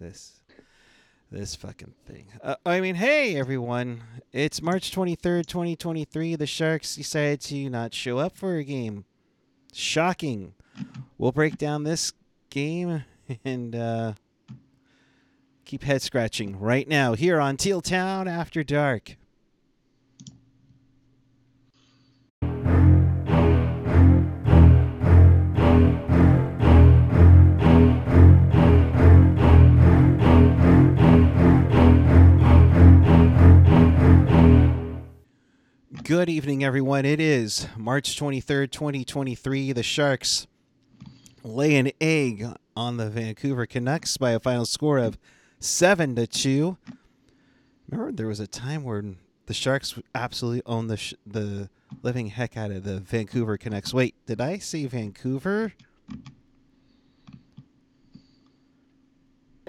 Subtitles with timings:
[0.00, 0.40] This
[1.30, 2.24] this fucking thing.
[2.42, 6.36] Uh, I mean, hey everyone, it's March 23rd, 2023.
[6.36, 9.04] The Sharks decided to not show up for a game.
[9.74, 10.54] Shocking.
[11.18, 12.14] We'll break down this
[12.48, 13.04] game
[13.44, 14.12] and uh,
[15.66, 19.16] keep head scratching right now here on Teal Town After Dark.
[36.10, 37.04] Good evening, everyone.
[37.04, 39.70] It is March 23rd, 2023.
[39.70, 40.48] The Sharks
[41.44, 45.16] lay an egg on the Vancouver Canucks by a final score of
[45.60, 46.76] 7 to 2.
[47.88, 49.04] Remember, there was a time where
[49.46, 51.70] the Sharks absolutely owned the, sh- the
[52.02, 53.94] living heck out of the Vancouver Canucks.
[53.94, 55.74] Wait, did I say Vancouver?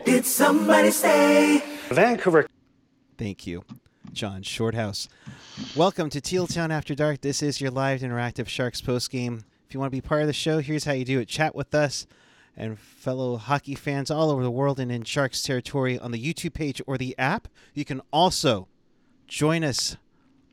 [0.03, 2.48] Did somebody say Vancouver?
[3.16, 3.64] Thank you,
[4.13, 5.08] John Shorthouse.
[5.75, 7.22] Welcome to Teal Town After Dark.
[7.22, 9.45] This is your live interactive Sharks post game.
[9.67, 11.27] If you want to be part of the show, here's how you do it.
[11.27, 12.05] Chat with us
[12.58, 16.53] and fellow hockey fans all over the world and in Sharks territory on the YouTube
[16.53, 17.47] page or the app.
[17.73, 18.67] You can also
[19.27, 19.95] join us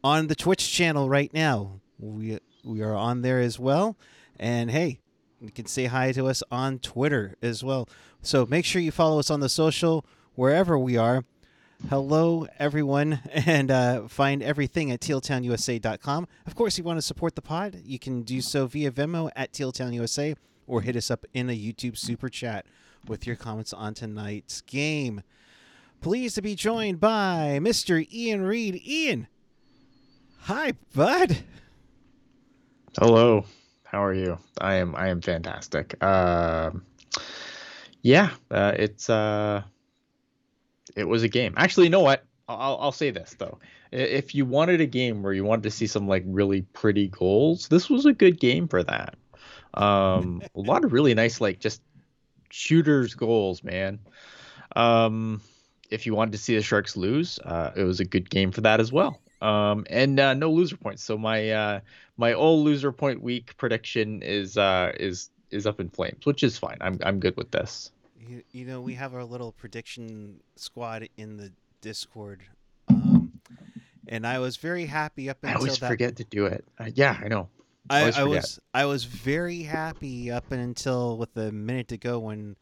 [0.04, 1.80] on the Twitch channel right now.
[1.98, 3.96] We we are on there as well.
[4.38, 5.00] And hey,
[5.40, 7.88] you can say hi to us on Twitter as well.
[8.22, 11.24] So make sure you follow us on the social wherever we are.
[11.86, 16.26] Hello, everyone, and uh, find everything at tealtownusa.com.
[16.44, 19.30] Of course, if you want to support the pod, you can do so via Venmo
[19.36, 22.66] at tealtownusa or hit us up in a YouTube super chat
[23.06, 25.22] with your comments on tonight's game.
[26.02, 28.06] Pleased to be joined by Mr.
[28.12, 28.82] Ian Reid.
[28.84, 29.28] Ian,
[30.40, 31.38] hi, bud.
[32.98, 33.46] Hello.
[33.84, 34.38] How are you?
[34.60, 34.94] I am.
[34.94, 35.94] I am fantastic.
[36.02, 36.72] Uh,
[38.02, 38.30] yeah.
[38.50, 39.08] Uh, it's.
[39.08, 39.62] Uh,
[40.96, 41.54] it was a game.
[41.56, 42.24] Actually, you know what?
[42.48, 43.58] I'll, I'll say this though.
[43.92, 47.68] If you wanted a game where you wanted to see some like really pretty goals,
[47.68, 49.16] this was a good game for that.
[49.74, 51.82] Um, a lot of really nice like just
[52.50, 53.98] shooters goals, man.
[54.76, 55.40] Um,
[55.90, 58.60] if you wanted to see the Sharks lose, uh, it was a good game for
[58.62, 59.20] that as well.
[59.40, 61.02] Um, and uh, no loser points.
[61.02, 61.80] So my uh,
[62.16, 66.58] my old loser point week prediction is uh, is is up in flames, which is
[66.58, 66.76] fine.
[66.80, 67.92] I'm I'm good with this.
[68.18, 72.42] You, you know, we have our little prediction squad in the Discord.
[72.88, 73.40] Um,
[74.08, 76.64] and I was very happy up until I always that forget to do it.
[76.78, 77.48] Uh, yeah, I know.
[77.90, 82.56] I, I was I was very happy up until with a minute to go when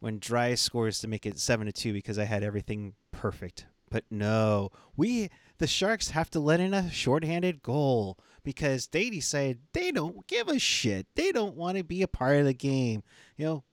[0.00, 3.66] when Dry scores to make it seven to two because I had everything perfect.
[3.90, 9.60] But no, we the Sharks have to let in a shorthanded goal because they decided
[9.72, 11.06] they don't give a shit.
[11.14, 13.02] They don't want to be a part of the game.
[13.36, 13.64] You know,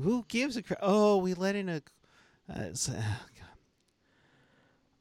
[0.00, 1.82] who gives a cra- oh we let in a
[2.52, 2.70] uh,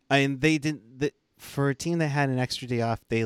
[0.09, 3.25] I mean they didn't the, for a team that had an extra day off they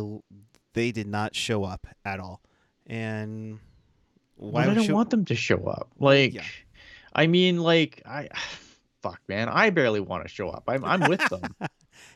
[0.74, 2.41] they did not show up at all
[2.88, 3.59] and
[4.35, 5.91] why Why I don't show- want them to show up.
[6.00, 6.44] Like, Yeah.
[7.12, 8.30] I mean, like, I,
[9.03, 10.63] fuck, man, I barely want to show up.
[10.68, 11.41] I'm, I'm with them.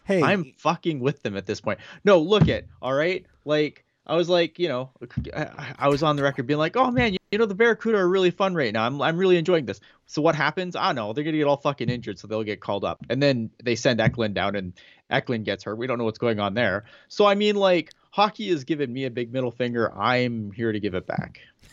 [0.06, 1.80] hey I'm fucking with them at this point.
[2.06, 3.83] No, look at, all right, like.
[4.06, 4.90] I was like, you know,
[5.34, 7.98] I, I was on the record being like, "Oh man, you, you know the Barracuda
[7.98, 8.86] are really fun right now.
[8.86, 10.76] I'm I'm really enjoying this." So what happens?
[10.76, 11.14] I don't know.
[11.14, 14.02] They're gonna get all fucking injured, so they'll get called up, and then they send
[14.02, 14.74] Eklund down, and
[15.10, 15.78] Eklund gets hurt.
[15.78, 16.84] We don't know what's going on there.
[17.08, 19.98] So I mean, like, hockey has given me a big middle finger.
[19.98, 21.40] I'm here to give it back.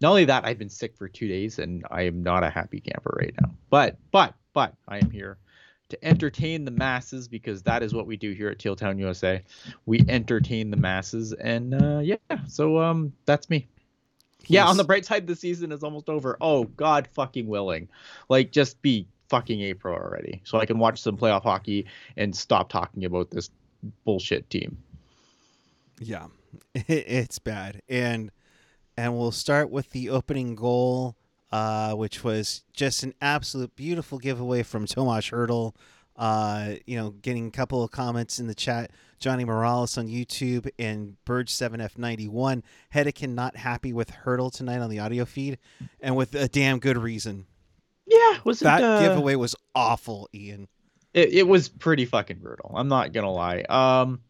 [0.00, 2.80] Not only that, I've been sick for two days, and I am not a happy
[2.80, 3.54] camper right now.
[3.70, 5.38] But but but I am here
[5.90, 9.42] to entertain the masses because that is what we do here at Teal Town USA.
[9.86, 12.16] We entertain the masses, and uh, yeah,
[12.48, 13.68] so um, that's me.
[14.46, 16.36] Yeah, on the bright side, the season is almost over.
[16.40, 17.88] Oh God, fucking willing,
[18.28, 21.86] like just be fucking April already, so I can watch some playoff hockey
[22.16, 23.50] and stop talking about this
[24.04, 24.76] bullshit team.
[26.00, 26.26] yeah
[26.74, 28.30] it's bad and
[28.96, 31.16] and we'll start with the opening goal
[31.54, 35.72] uh which was just an absolute beautiful giveaway from Tomas Hertl
[36.16, 38.90] uh you know getting a couple of comments in the chat
[39.20, 42.62] Johnny Morales on YouTube and Burge7F91
[42.92, 45.58] Hedekin not happy with Hertl tonight on the audio feed
[46.00, 47.46] and with a damn good reason
[48.06, 50.66] Yeah, was it that uh, giveaway was awful Ian
[51.14, 52.72] it, it was pretty fucking brutal.
[52.74, 53.62] I'm not gonna lie.
[53.68, 54.20] Um,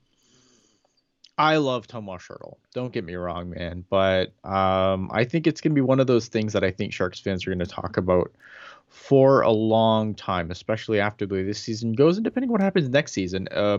[1.38, 2.56] I love Tomas Hertl.
[2.74, 6.28] Don't get me wrong, man, but um, I think it's gonna be one of those
[6.28, 8.32] things that I think Sharks fans are gonna talk about
[8.88, 12.60] for a long time, especially after the way this season goes, and depending on what
[12.60, 13.48] happens next season.
[13.50, 13.78] Uh,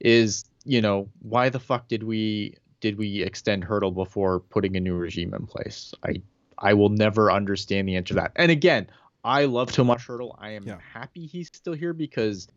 [0.00, 4.80] is you know why the fuck did we did we extend Hurdle before putting a
[4.80, 5.92] new regime in place?
[6.04, 6.22] I
[6.58, 8.32] I will never understand the answer to that.
[8.36, 8.88] And again,
[9.24, 10.34] I love Tomas Hertl.
[10.38, 10.78] I am Yeah.
[10.78, 12.48] happy he's still here because,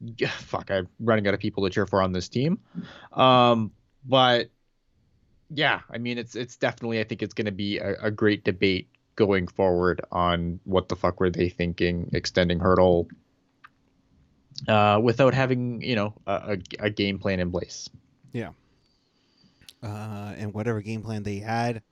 [0.38, 2.58] fuck, I'm running out of people to cheer for on this team.
[3.12, 3.72] Um,
[4.04, 4.50] but
[5.50, 8.44] yeah, I mean, it's it's definitely I think it's going to be a, a great
[8.44, 13.08] debate going forward on what the fuck were they thinking extending Hertl
[14.68, 17.88] uh, without having you know a, a, game plan in place.
[18.32, 18.50] Yeah.
[19.82, 21.82] Uh, and whatever game plan they had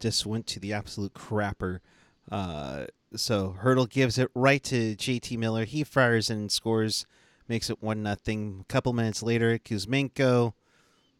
[0.00, 1.80] just went to the absolute crapper.
[2.30, 5.64] Uh, so Hertl gives it right to JT Miller.
[5.64, 7.06] He fires and scores,
[7.48, 8.64] makes it one nothing.
[8.68, 10.54] A couple minutes later, Kuzmenko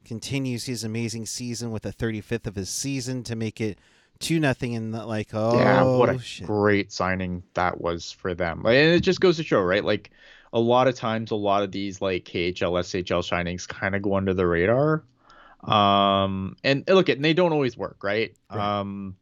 [0.05, 3.79] continues his amazing season with a 35th of his season to make it
[4.19, 4.75] two nothing.
[4.77, 6.47] And like, oh yeah, what a shit.
[6.47, 8.65] great signing that was for them.
[8.67, 9.85] And it just goes to show, right?
[9.85, 10.11] Like
[10.53, 14.17] a lot of times, a lot of these like KHL, SHL shinings kind of go
[14.17, 15.05] under the radar.
[15.63, 18.37] Um, and look at, and they don't always work, right?
[18.51, 18.79] Right.
[18.79, 19.17] Um,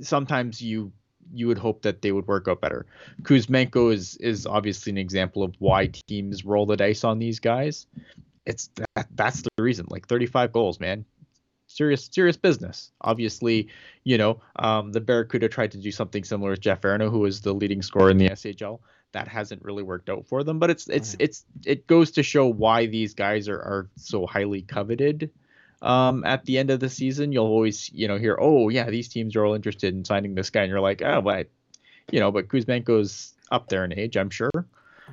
[0.00, 0.92] sometimes you
[1.32, 2.86] you would hope that they would work out better.
[3.22, 7.86] Kuzmenko is is obviously an example of why teams roll the dice on these guys.
[8.44, 9.86] It's that that's the reason.
[9.88, 11.04] Like 35 goals, man.
[11.66, 12.92] Serious serious business.
[13.00, 13.68] Obviously,
[14.04, 17.40] you know, um, the Barracuda tried to do something similar with Jeff Arno, who was
[17.40, 18.80] the leading scorer in the SHL.
[19.12, 22.46] That hasn't really worked out for them, but it's it's it's it goes to show
[22.46, 25.30] why these guys are are so highly coveted.
[25.82, 29.08] Um, at the end of the season, you'll always you know hear, oh yeah, these
[29.08, 31.48] teams are all interested in signing this guy, and you're like, oh, but
[32.10, 34.50] you know, but Kuzmenko's up there in age, I'm sure.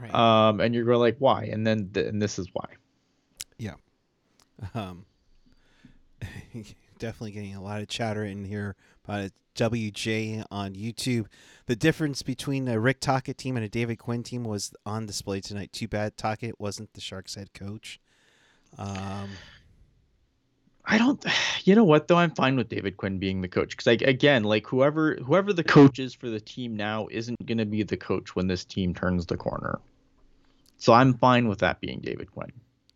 [0.01, 0.13] Right.
[0.13, 1.43] Um, and you're going like, why?
[1.43, 2.65] And then th- and this is why.
[3.57, 3.75] Yeah,
[4.73, 5.05] um,
[6.99, 11.27] definitely getting a lot of chatter in here about a WJ on YouTube.
[11.65, 15.41] The difference between a Rick Tocchet team and a David Quinn team was on display
[15.41, 15.71] tonight.
[15.71, 17.99] Too bad Tocchet wasn't the Sharks head coach.
[18.77, 19.29] Um,
[20.85, 21.23] I don't.
[21.65, 22.17] You know what though?
[22.17, 25.63] I'm fine with David Quinn being the coach because, like, again, like whoever whoever the
[25.63, 28.93] coach is for the team now isn't going to be the coach when this team
[28.93, 29.79] turns the corner.
[30.75, 32.51] So I'm fine with that being David Quinn.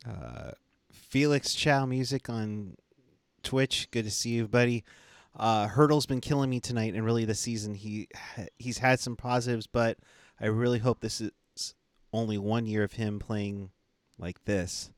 [0.06, 0.52] uh,
[0.92, 2.76] Felix Chow music on
[3.42, 3.88] Twitch.
[3.92, 4.84] Good to see you, buddy.
[5.34, 8.10] Uh, Hertl's been killing me tonight, and really this season he
[8.60, 9.98] he's had some positives, but
[10.42, 11.74] I really hope this is
[12.12, 13.72] only one year of him playing
[14.20, 14.92] like this.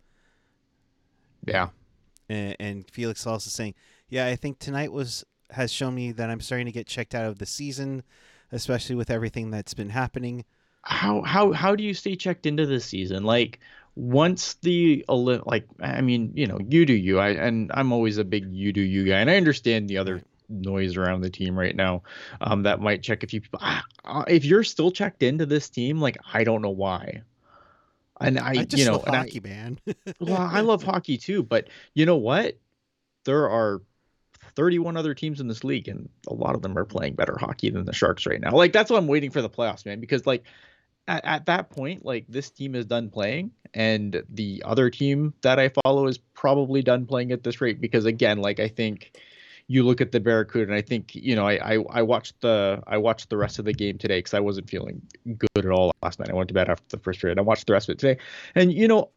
[1.46, 1.70] Yeah.
[2.30, 3.76] And, and Felix also saying,
[4.08, 7.26] "Yeah, I think tonight was has shown me that I'm starting to get checked out
[7.26, 8.04] of the season,
[8.52, 10.46] especially with everything that's been happening."
[10.84, 13.24] How how how do you stay checked into this season?
[13.24, 13.60] Like
[13.96, 17.20] once the like I mean, you know, you do you.
[17.20, 20.22] I and I'm always a big you do you guy, and I understand the other
[20.50, 22.04] noise around the team right now
[22.42, 23.60] um, that might check a few people.
[23.62, 27.22] Ah, uh, if you're still checked into this team, like I don't know why.
[28.20, 29.80] And I, I just you know, and I- hockey, man.
[30.20, 32.58] well, I love hockey too, but you know what?
[33.26, 33.82] There are
[34.56, 37.70] 31 other teams in this league, and a lot of them are playing better hockey
[37.70, 38.52] than the Sharks right now.
[38.52, 40.00] Like that's why I'm waiting for the playoffs, man.
[40.00, 40.44] Because like
[41.08, 45.60] at, at that point, like this team is done playing, and the other team that
[45.60, 47.80] I follow is probably done playing at this rate.
[47.80, 49.18] Because again, like I think
[49.72, 52.82] you look at the Barracuda, and I think you know I I, I watched the
[52.88, 55.02] I watched the rest of the game today because I wasn't feeling
[55.38, 56.30] good at all last night.
[56.30, 57.38] I went to bed after the first period.
[57.38, 58.20] I watched the rest of it today,
[58.56, 59.12] and you know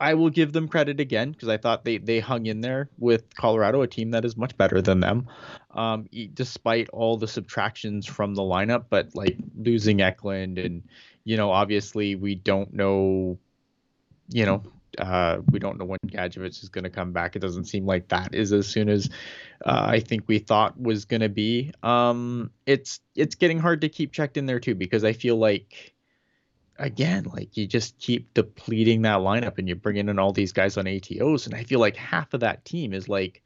[0.00, 3.36] I will give them credit again because I thought they they hung in there with
[3.36, 5.28] Colorado, a team that is much better than them,
[5.72, 8.86] um, despite all the subtractions from the lineup.
[8.88, 10.82] But like losing Eklund, and
[11.24, 13.38] you know, obviously we don't know,
[14.30, 14.62] you know,
[14.98, 17.36] uh, we don't know when Gadjovich is going to come back.
[17.36, 19.08] It doesn't seem like that is as soon as
[19.64, 21.72] uh, I think we thought was going to be.
[21.82, 25.94] Um, it's it's getting hard to keep checked in there too because I feel like
[26.78, 30.76] again, like you just keep depleting that lineup and you're bringing in all these guys
[30.76, 31.46] on ATOs.
[31.46, 33.42] And I feel like half of that team is like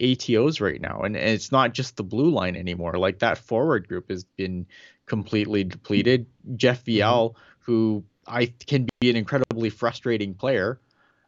[0.00, 1.00] ATOs right now.
[1.02, 2.94] And, and it's not just the blue line anymore.
[2.94, 4.66] Like that forward group has been
[5.06, 6.26] completely depleted.
[6.54, 10.80] Jeff Viel, who I can be an incredibly frustrating player,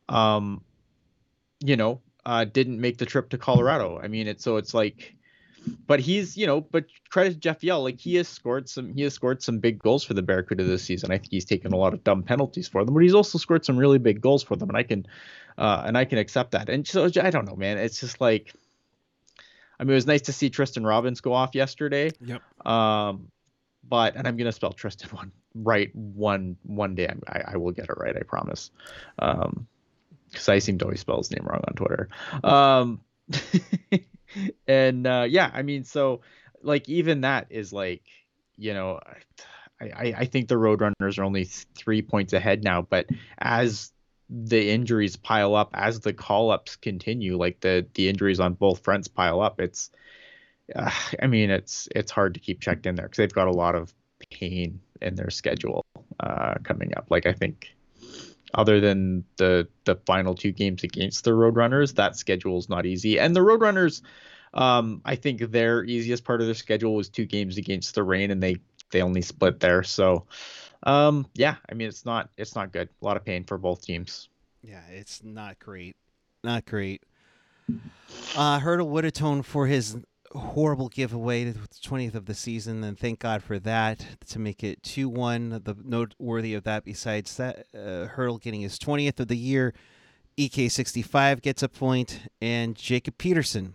[0.09, 0.63] um,
[1.61, 3.99] you know, uh, didn't make the trip to Colorado.
[4.03, 5.15] I mean, it's so it's like,
[5.87, 9.03] but he's you know, but credit to Jeff Viel, like he has scored some he
[9.03, 11.11] has scored some big goals for the Barracuda this season.
[11.11, 13.65] I think he's taken a lot of dumb penalties for them, but he's also scored
[13.65, 15.07] some really big goals for them, and I can
[15.57, 16.69] uh, and I can accept that.
[16.69, 17.79] And so I don't know, man.
[17.79, 18.53] It's just like,
[19.81, 22.11] I mean, it was nice to see Tristan Robins go off yesterday.
[22.21, 22.67] Yep.
[22.67, 23.29] Um,
[23.89, 27.09] but and I'm gonna spell Tristan one right one one day.
[27.27, 28.17] I I will get it right.
[28.17, 28.71] I promise.
[29.19, 29.67] Um,
[30.31, 32.09] because I seem to always spell his name wrong on Twitter.
[32.45, 33.01] Um,
[34.67, 36.21] and uh, yeah, I mean, so
[36.63, 38.03] like even that is like,
[38.57, 39.01] you know,
[39.81, 43.07] I I, I think the Roadrunners are only three points ahead now, but
[43.39, 43.93] as
[44.31, 48.85] the injuries pile up, as the call ups continue, like the the injuries on both
[48.85, 49.91] fronts pile up, it's,
[50.75, 50.91] uh,
[51.23, 53.75] I mean, it's it's hard to keep checked in there because they've got a lot
[53.75, 53.95] of
[54.31, 55.87] pain in their schedule
[56.21, 57.07] uh, coming up.
[57.11, 57.75] Like I think,
[58.55, 63.19] other than the the final two games against the Roadrunners, that schedule is not easy.
[63.19, 64.03] And the Roadrunners,
[64.55, 68.31] um, I think their easiest part of their schedule was two games against the Rain,
[68.31, 68.57] and they
[68.91, 69.83] they only split there.
[69.83, 70.27] So,
[70.83, 72.89] um, yeah, I mean it's not it's not good.
[73.01, 74.29] A lot of pain for both teams.
[74.63, 75.97] Yeah, it's not great.
[76.43, 77.03] Not great.
[78.37, 79.97] Uh, Hertl would atone for his
[80.33, 84.63] horrible giveaway, to the 20th of the season, and thank God for that to make
[84.63, 85.51] it 2 1.
[85.65, 89.75] The noteworthy of that, besides that, uh, Hertl getting his 20th of the year,
[90.37, 93.75] EK65 gets a point, and Jacob Peterson,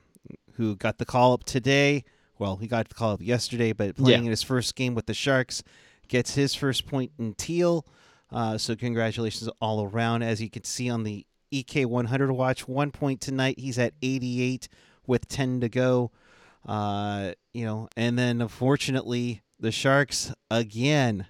[0.53, 2.03] who got the call up today.
[2.39, 4.25] Well, he got the call up yesterday, but playing Yeah.
[4.25, 5.63] in his first game with the Sharks,
[6.07, 7.85] gets his first point in teal.
[8.31, 10.23] Uh, so congratulations all around.
[10.23, 13.59] As you can see on the EK 100 watch, one point tonight.
[13.59, 14.67] He's at 88
[15.05, 16.11] with 10 to go.
[16.65, 21.27] Uh, you know, and then unfortunately, the Sharks again.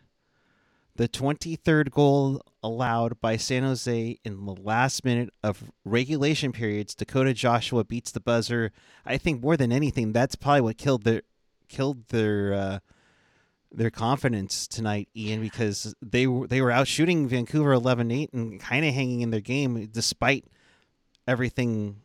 [0.95, 6.93] The 23rd goal allowed by San Jose in the last minute of regulation periods.
[6.93, 8.71] Dakota Joshua beats the buzzer.
[9.03, 11.23] I think more than anything, that's probably what killed their
[11.67, 12.79] killed their uh,
[13.71, 18.85] their confidence tonight, Ian, because they were they were out shooting Vancouver 11-8 and kind
[18.85, 20.45] of hanging in their game despite
[21.27, 22.01] everything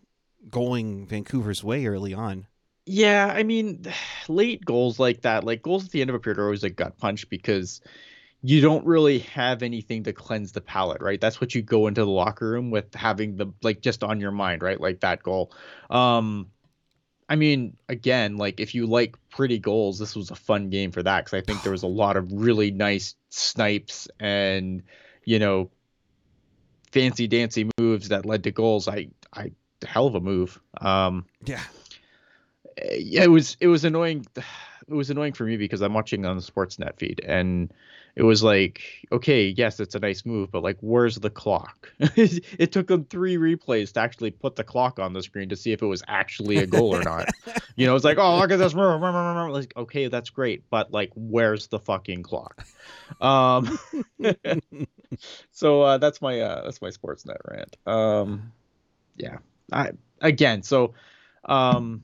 [0.49, 2.47] going Vancouver's way early on.
[2.88, 3.85] Yeah, I mean,
[4.28, 6.71] late goals like that, like goals at the end of a period, are always a
[6.71, 7.80] gut punch because
[8.40, 11.21] you don't really have anything to cleanse the palate, right?
[11.21, 14.30] That's what you go into the locker room with having the like just on your
[14.30, 14.80] mind, right?
[14.80, 15.52] Like that goal.
[15.90, 16.50] Um,
[17.28, 21.02] I mean, again, like if you like pretty goals, this was a fun game for
[21.02, 24.83] that because I think there was a lot of really nice snipes and
[25.25, 25.71] you know
[26.90, 28.88] fancy dancy moves that led to goals.
[28.88, 29.52] I I
[29.87, 30.59] hell of a move.
[30.80, 31.62] Um, Yeah.
[32.99, 34.26] Yeah, it was it was annoying.
[34.90, 37.70] It was annoying for me because I'm watching on the Sportsnet feed, and
[38.18, 38.82] it was like,
[39.12, 41.92] okay, yes, it's a nice move, but like, where's the clock?
[42.00, 45.70] it took them three replays to actually put the clock on the screen to see
[45.70, 47.28] if it was actually a goal or not.
[47.76, 48.75] You know, it's like, oh, look at this.
[48.75, 52.66] Like, okay, that's great, but like, where's the fucking clock?
[53.20, 53.78] Um,
[55.52, 57.76] so uh, that's my uh, that's my Sportsnet rant.
[57.87, 58.52] Um,
[59.16, 59.38] yeah,
[59.73, 60.94] I again, so,
[61.44, 62.02] um,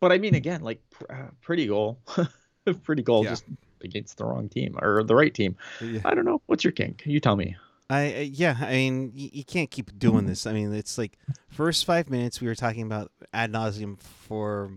[0.00, 1.98] but I mean, again, like, pr- uh, pretty goal,
[2.84, 3.30] pretty goal, Yeah.
[3.30, 3.44] just
[3.82, 5.56] against the wrong team or the right team.
[5.80, 6.00] Yeah.
[6.04, 6.42] I don't know.
[6.46, 7.02] What's your kink?
[7.06, 7.56] You tell me.
[7.90, 10.46] I uh, yeah, I mean you, you can't keep doing this.
[10.46, 11.16] I mean it's like
[11.48, 14.72] first five minutes we were talking about ad nauseum for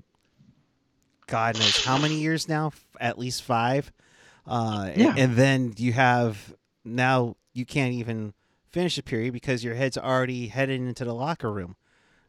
[1.27, 3.91] God knows how many years now, at least five.
[4.47, 5.13] Uh, Yeah.
[5.17, 6.53] and then you have
[6.85, 8.33] now you can't even
[8.69, 11.75] finish the period because your head's already headed into the locker room.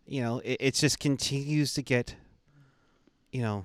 [0.06, 2.16] You know, it, it just continues to get,
[3.32, 3.64] you know,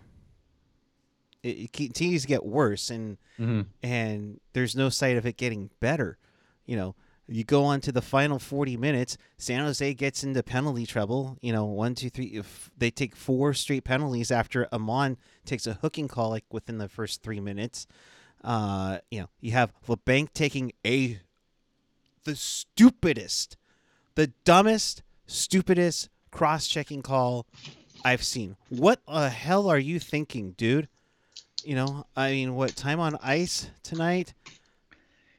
[1.43, 3.61] it, it continues to get worse, and Mm-hmm.
[3.83, 6.17] and there's no sight of it getting better.
[6.65, 6.95] You know,
[7.27, 9.15] you go on to the final 40 minutes.
[9.37, 11.37] San Jose gets into penalty trouble.
[11.41, 12.25] You know, one, two, three.
[12.33, 16.89] If they take four straight penalties after Amon takes a hooking call like within the
[16.89, 17.85] first three minutes.
[18.43, 21.19] Uh, you know, you have Labanc taking a
[22.23, 23.55] the stupidest,
[24.15, 27.45] the dumbest, stupidest cross-checking call
[28.03, 28.55] I've seen.
[28.69, 30.87] What the hell are you thinking, dude?
[31.63, 34.33] You know, I mean, what time on ice tonight?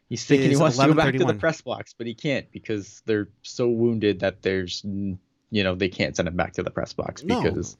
[0.08, 3.02] He's thinking he wants to go back to the press box, but he can't because
[3.04, 5.18] they're so wounded that there's, you
[5.64, 7.76] know, they can't send him back to the press box because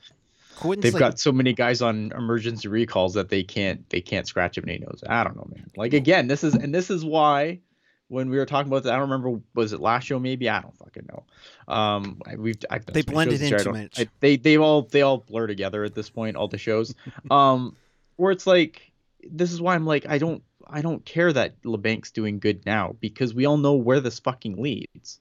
[0.57, 4.27] Quentin's they've like, got so many guys on emergency recalls that they can't they can't
[4.27, 5.03] scratch him and he knows.
[5.09, 5.71] I don't know, man.
[5.77, 7.61] Like again, this is and this is why
[8.09, 10.61] when we were talking about this, I don't remember was it last show maybe I
[10.61, 11.25] don't fucking know.
[11.73, 14.01] Um, I, we've I've They blended in too much.
[14.01, 16.37] I- they they all they all blur together at this point.
[16.37, 16.95] All the shows,
[17.31, 17.77] um,
[18.17, 18.91] where it's like
[19.31, 22.97] this is why I'm like I don't I don't care that Labanc's doing good now
[23.01, 25.21] because we all know where this fucking leads.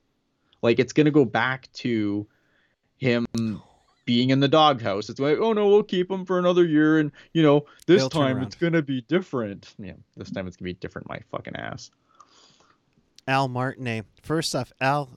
[0.62, 2.26] Like it's gonna go back to
[2.98, 3.26] him
[4.06, 5.10] being in the doghouse.
[5.10, 8.10] It's like, oh no, we'll keep him for another year, and you know, this They'll
[8.10, 9.76] time it's gonna be different.
[9.78, 11.10] Yeah, this time it's gonna be different.
[11.10, 11.92] My fucking ass.
[13.28, 14.06] Al Martinet.
[14.22, 15.10] First off, Al,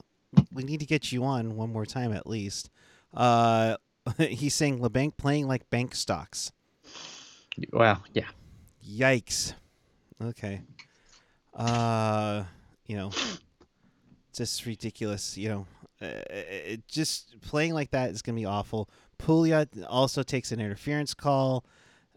[0.51, 2.69] we need to get you on one more time at least.
[3.13, 3.77] Uh,
[4.17, 6.51] he's saying Labanc playing like bank stocks.
[7.71, 8.27] Well, yeah.
[8.87, 9.53] Yikes.
[10.23, 10.61] Okay.
[11.53, 12.43] Uh,
[12.85, 13.11] you know,
[14.33, 15.37] just ridiculous.
[15.37, 15.67] You know,
[16.01, 18.89] uh, it, just playing like that is gonna be awful.
[19.19, 21.65] Pouliot also takes an interference call.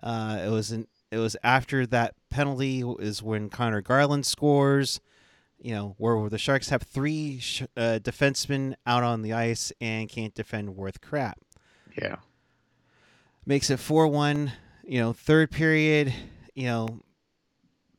[0.02, 5.00] Uh, it was an it was after that penalty is when Conor Garland scores.
[5.64, 10.08] You know, where the Sharks have three sh- uh, defensemen out on the ice and
[10.08, 11.38] can't defend worth crap
[12.00, 12.16] Yeah.
[13.46, 14.52] makes it 4-1
[14.86, 16.12] you know third period
[16.54, 17.00] you know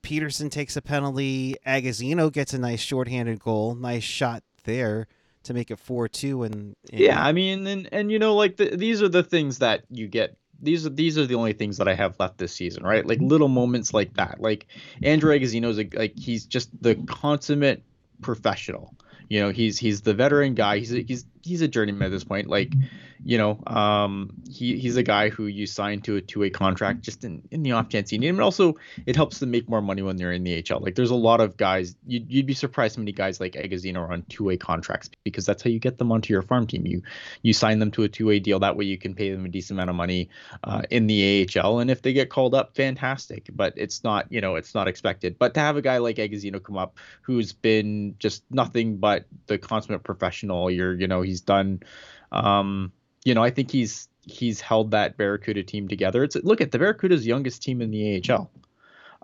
[0.03, 1.55] Peterson takes a penalty.
[1.65, 3.73] Agozzino gets a nice shorthanded goal.
[3.73, 5.07] Nice shot there
[5.41, 6.43] to make it four two.
[6.43, 9.57] And, and Yeah, I mean, and and you know, like the, these are the things
[9.57, 10.37] that you get.
[10.61, 13.05] These are these are the only things that I have left this season, right?
[13.05, 14.39] Like little moments like that.
[14.39, 14.67] Like
[15.03, 17.83] Andrew Agozzino's a, like he's just the consummate
[18.21, 18.93] professional.
[19.29, 20.79] You know, he's he's the veteran guy.
[20.79, 22.47] He's a, he's he's a journeyman at this point.
[22.47, 22.73] Like,
[23.23, 27.01] you know, um, he he's a guy who you sign to a two way contract
[27.01, 28.35] just in, in the off chance you need him.
[28.35, 30.81] And also, it helps them make more money when they're in the HL.
[30.81, 31.95] Like, there's a lot of guys.
[32.05, 35.45] You'd, you'd be surprised how many guys like Agozzino are on two way contracts because
[35.45, 36.85] that's how you get them onto your farm team.
[36.85, 37.03] You
[37.41, 38.59] you sign them to a two way deal.
[38.59, 40.29] That way, you can pay them a decent amount of money
[40.63, 41.79] uh, in the AHL.
[41.79, 43.49] And if they get called up, fantastic.
[43.53, 45.37] But it's not you know it's not expected.
[45.39, 49.14] But to have a guy like Agozzino come up who's been just nothing but
[49.47, 50.69] the consummate professional.
[50.69, 51.81] You're you know he's done.
[52.31, 52.91] Um,
[53.23, 56.23] you know, I think he's he's held that Barracuda team together.
[56.23, 58.49] It's look at the Barracuda's youngest team in the AHL.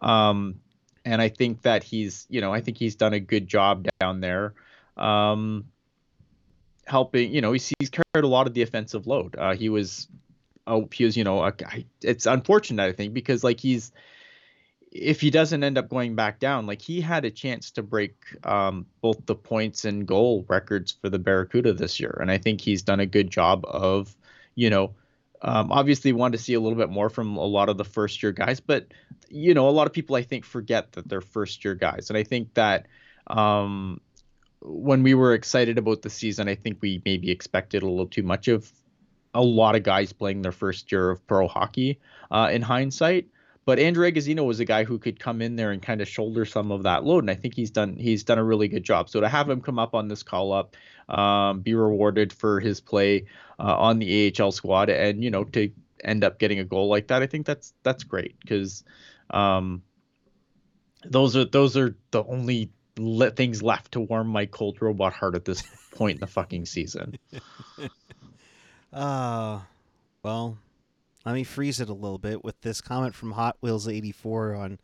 [0.01, 0.59] Um,
[1.05, 4.19] and I think that he's, you know, I think he's done a good job down
[4.19, 4.53] there.
[4.97, 5.65] Um,
[6.85, 9.35] helping, you know, he's, he's carried a lot of the offensive load.
[9.37, 10.07] Uh, he was,
[10.67, 11.53] oh, he was, you know, a.
[12.01, 13.91] It's unfortunate, I think, because like he's,
[14.91, 18.15] if he doesn't end up going back down, like he had a chance to break
[18.43, 22.59] um, both the points and goal records for the Barracuda this year, and I think
[22.59, 24.13] he's done a good job of,
[24.55, 24.93] you know,
[25.41, 28.21] um, obviously want to see a little bit more from a lot of the first
[28.21, 28.87] year guys, but
[29.29, 32.17] you know, a lot of people I think forget that they're first year guys, and
[32.17, 32.87] I think that
[33.27, 34.01] um,
[34.61, 38.23] when we were excited about the season, I think we maybe expected a little too
[38.23, 38.69] much of
[39.33, 43.27] a lot of guys playing their first year of pro hockey uh, in hindsight.
[43.63, 46.45] But Andrew Agozzino was a guy who could come in there and kind of shoulder
[46.45, 49.09] some of that load, and I think he's done he's done a really good job.
[49.09, 50.75] So to have him come up on this call up,
[51.07, 53.25] um, be rewarded for his play
[53.59, 55.71] uh, on the AHL squad, and you know to
[56.03, 58.83] end up getting a goal like that, I think that's that's great because
[59.29, 59.83] um,
[61.03, 65.35] those are those are the only le- things left to warm my cold robot heart
[65.35, 67.17] at this point in the fucking season.
[68.93, 69.61] Uh,
[70.21, 70.57] well,
[71.25, 74.79] let me freeze it a little bit with this comment from Hot Wheels 84 on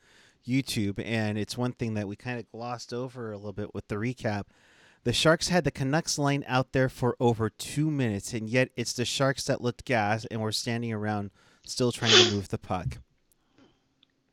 [0.47, 1.01] YouTube.
[1.03, 3.95] And it's one thing that we kind of glossed over a little bit with the
[3.95, 4.43] recap.
[5.03, 8.93] The Sharks had the Canucks line out there for over two minutes, and yet it's
[8.93, 11.31] the Sharks that looked gas and were standing around
[11.65, 12.97] still trying to move the puck.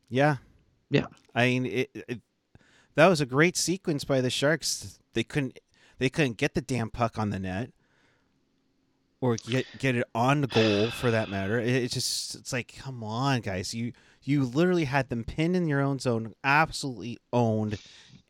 [0.09, 0.37] Yeah.
[0.89, 1.07] Yeah.
[1.33, 2.21] I mean, it, it,
[2.95, 4.99] that was a great sequence by the Sharks.
[5.13, 5.59] They couldn't
[5.97, 7.71] they couldn't get the damn puck on the net
[9.25, 11.59] or get get it on goal for that matter.
[11.59, 13.73] It, it's just it's like come on guys.
[13.73, 17.79] You you literally had them pinned in your own zone, absolutely owned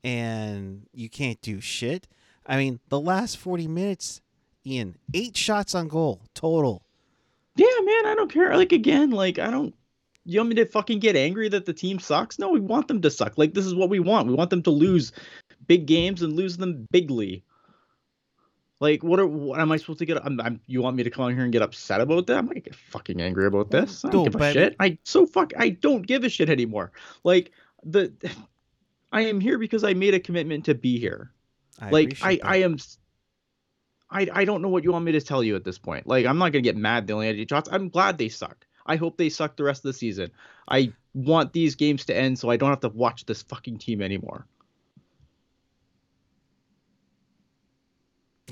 [0.03, 2.07] and you can't do shit.
[2.45, 4.21] I mean, the last 40 minutes,
[4.65, 6.83] Ian, 8 shots on goal total.
[7.55, 8.55] Yeah, man, I don't care.
[8.55, 9.73] Like again, like I don't
[10.25, 12.39] you want me to fucking get angry that the team sucks?
[12.39, 13.37] No, we want them to suck.
[13.37, 14.27] Like this is what we want.
[14.27, 15.11] We want them to lose
[15.67, 17.43] big games and lose them bigly.
[18.81, 20.23] Like what are what am I supposed to get?
[20.25, 22.37] I'm, I'm you want me to come on here and get upset about that?
[22.37, 24.03] I'm gonna get fucking angry about this.
[24.03, 24.75] I don't give a shit.
[24.79, 25.53] I so fuck.
[25.57, 26.91] I don't give a shit anymore.
[27.23, 27.51] Like
[27.83, 28.11] the,
[29.11, 31.31] I am here because I made a commitment to be here.
[31.79, 32.45] I like I that.
[32.45, 32.77] I am.
[34.11, 36.05] I I don't know what you want me to tell you at this point.
[36.05, 37.69] Like I'm not gonna get mad they only had eight shots.
[37.71, 38.65] I'm glad they sucked.
[38.85, 40.31] I hope they suck the rest of the season.
[40.67, 44.01] I want these games to end so I don't have to watch this fucking team
[44.01, 44.45] anymore.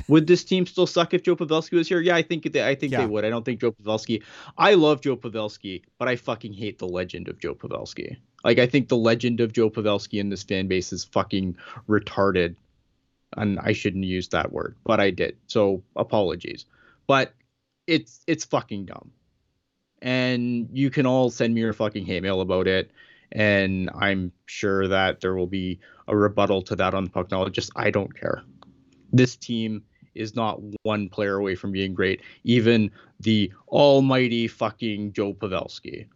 [0.08, 2.02] Would this team still suck if Joe Pavelski was here?
[2.02, 3.00] Yeah, I think they, I think Yeah.
[3.02, 3.26] they would.
[3.26, 4.22] I don't think Joe Pavelski.
[4.58, 8.18] I love Joe Pavelski, but I fucking hate the legend of Joe Pavelski.
[8.44, 11.56] Like I think the legend of Joe Pavelski in this fan base is fucking
[11.88, 12.56] retarded,
[13.38, 15.38] and I shouldn't use that word, but I did.
[15.48, 16.66] So apologies.
[17.08, 17.34] But
[17.88, 19.12] it's it's fucking dumb,
[20.02, 22.92] and you can all send me your fucking hate mail about it,
[23.32, 27.54] and I'm sure that there will be a rebuttal to that on the Puck Knowledge.
[27.54, 28.44] Just I don't care.
[29.12, 29.84] This team
[30.16, 32.22] is not one player away from being great.
[32.44, 36.08] Even the almighty fucking Joe Pavelski.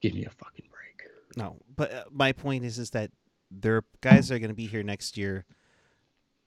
[0.00, 1.08] Give me a fucking break.
[1.36, 3.10] No, but uh, my point is, is that
[3.50, 5.44] there are guys that are going to be here next year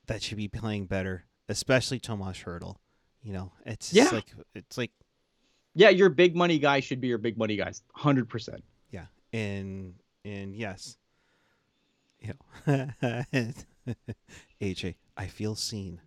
[0.07, 2.75] that should be playing better, especially Tomas Hertl.
[3.23, 4.10] You know, it's Yeah.
[4.12, 4.91] like it's like
[5.73, 7.81] Yeah, your big money guy should be your big money guys.
[7.97, 8.62] 100%.
[8.91, 10.97] yeah, and and yes,
[12.19, 12.33] you
[12.65, 12.83] know,
[14.62, 16.01] AJ, I feel seen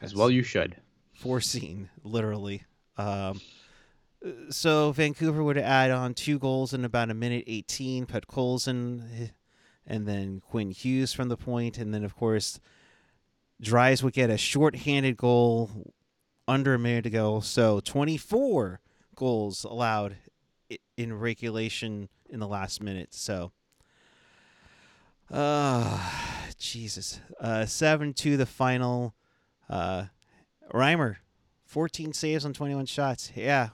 [0.00, 0.76] As well you should.
[1.14, 2.62] foreseen, literally.
[2.96, 3.40] Um,
[4.50, 8.06] so Vancouver would add on two goals in about a minute 18.
[8.06, 9.30] Put Colson
[9.86, 12.60] and then Quinn Hughes from the point, and then of course
[13.60, 15.70] Dries would get a short-handed goal
[16.48, 17.40] under a minute to go.
[17.40, 18.80] So 24
[19.14, 20.16] goals allowed
[20.96, 23.14] in regulation in the last minute.
[23.14, 23.52] So
[25.30, 25.98] Uh,
[26.58, 27.20] Jesus.
[27.40, 29.14] Uh, 7 to the final.
[29.68, 30.06] Uh,
[30.72, 31.16] Reimer,
[31.66, 33.32] 14 saves on 21 shots.
[33.34, 33.70] Yeah.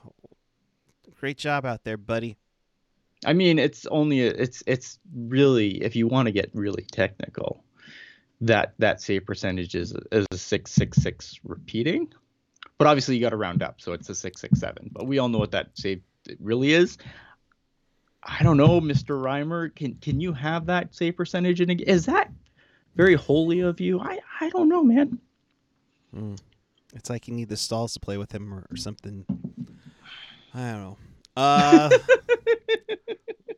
[1.19, 2.37] Great job out there, buddy.
[3.25, 7.63] I mean, it's only it's it's really if you want to get really technical,
[8.41, 12.13] that that save percentage is is a six six six repeating,
[12.79, 14.91] but obviously you got to round up, so it's a six six seven.
[14.93, 16.03] But we all know what that save
[16.41, 16.99] really is.
[18.25, 19.21] I don't know, Mr.
[19.21, 19.75] Reimer.
[19.75, 21.61] Can can you have that save percentage?
[21.61, 22.33] And is that
[22.97, 24.01] very holy of you?
[24.01, 25.21] I I don't know, man.
[26.15, 26.39] Mm.
[26.95, 29.25] It's like you need the stalls to play with him or, or something.
[30.55, 30.97] I don't know.
[31.35, 31.89] Uh,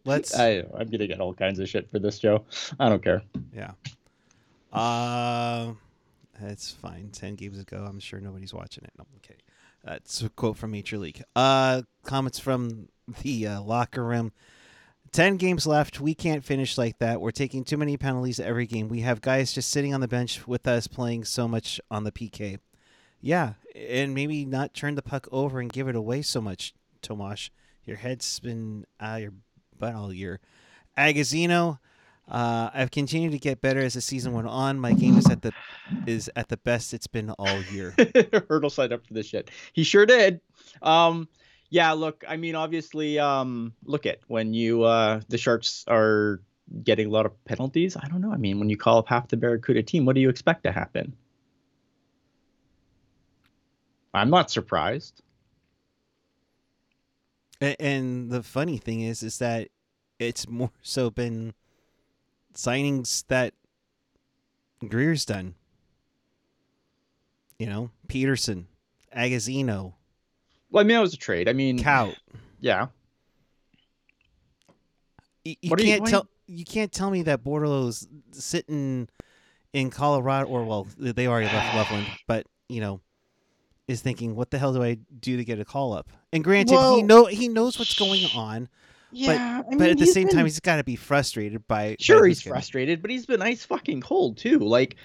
[0.04, 0.32] let's.
[0.38, 2.44] I I'm gonna get all kinds of shit for this, Joe.
[2.78, 3.20] I don't care.
[3.52, 3.72] Yeah.
[4.72, 5.72] Uh,
[6.40, 7.08] that's fine.
[7.10, 8.92] Ten games ago, I'm sure nobody's watching it.
[8.96, 9.34] No, okay.
[9.82, 11.20] That's a quote from Major League.
[11.34, 12.90] Uh, comments from
[13.22, 14.30] the uh, locker room.
[15.14, 16.00] 10 games left.
[16.00, 17.20] We can't finish like that.
[17.20, 18.88] We're taking too many penalties every game.
[18.88, 22.10] We have guys just sitting on the bench with us playing so much on the
[22.10, 22.58] PK.
[23.20, 27.50] Yeah, and maybe not turn the puck over and give it away so much, Tomash.
[27.84, 29.32] Your head's been out of your
[29.78, 30.40] butt all year.
[30.98, 31.78] Agozzino,
[32.28, 34.80] uh, I've continued to get better as the season went on.
[34.80, 35.52] My game is at the
[36.08, 37.92] is at the best it's been all year.
[37.98, 39.48] Hertl signed up for this shit.
[39.74, 40.40] He sure did.
[40.82, 41.28] Um,
[41.74, 46.40] yeah, look, I mean, obviously, um, look at when you uh, the Sharks are
[46.84, 47.96] getting a lot of penalties.
[47.96, 48.30] I don't know.
[48.30, 50.70] I mean, when you call up half the Barracuda team, what do you expect to
[50.70, 51.16] happen?
[54.14, 55.20] I'm not surprised.
[57.60, 59.66] And, and the funny thing is, is that
[60.20, 61.54] it's more so been
[62.54, 63.52] signings that
[64.86, 65.56] Grier's done.
[67.58, 68.68] You know, Peterson,
[69.16, 69.94] Agozzino,
[70.74, 71.48] Well, I mean, that was a trade.
[71.48, 72.16] I mean, Cout.
[72.60, 72.88] yeah.
[75.44, 79.08] You, you you- can't why- tell you can't tell me that Bordeleau's sitting
[79.72, 83.00] in Colorado or well they already left Loveland, but you know
[83.86, 86.10] is thinking what the hell do I do to get a call up?
[86.32, 88.68] And granted, he know he knows what's going on,
[89.12, 91.90] Yeah, I mean, but at the same been- time he's got to be frustrated by
[91.90, 94.58] by Sure, who's he's frustrated, but he's been ice fucking cold too.
[94.58, 94.96] Like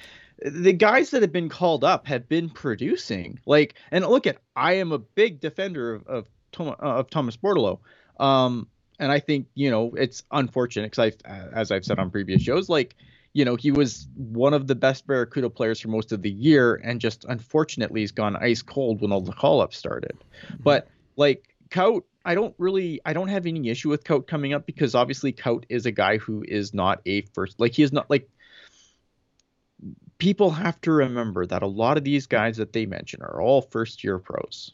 [0.43, 3.39] the guys that have been called up have been producing.
[3.45, 7.37] Like, and look at, I am a big defender of of, Tom, uh, of Thomas
[7.37, 7.79] Bordeleau.
[8.19, 8.67] Um,
[8.99, 12.69] and I think you know it's unfortunate because I, as I've said on previous shows,
[12.69, 12.95] like
[13.33, 16.75] you know he was one of the best Barracuda players for most of the year,
[16.75, 20.17] and just unfortunately he's gone ice cold when all the call ups started.
[20.59, 24.65] But like Cout, I don't really I don't have any issue with Cout coming up
[24.65, 28.09] because obviously Cout is a guy who is not a first like he is not
[28.09, 28.29] like
[30.19, 33.61] people have to remember that a lot of these guys that they mention are all
[33.61, 34.73] first year pros.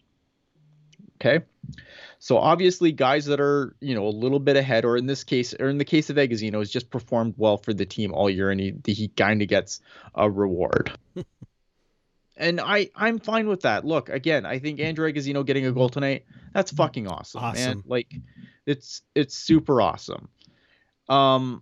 [1.15, 1.45] Okay?
[2.19, 5.53] So obviously guys that are, you know, a little bit ahead or in this case
[5.59, 8.49] or in the case of Agozzino has just performed well for the team all year
[8.49, 9.81] and he he kind of gets
[10.15, 10.91] a reward.
[12.37, 13.85] and I I'm fine with that.
[13.85, 17.51] Look, again, I think Andrew Agozzino getting a goal tonight, that's fucking awesome, man.
[17.51, 17.83] Awesome.
[17.85, 18.15] Like
[18.65, 20.29] it's it's super awesome.
[21.07, 21.61] Um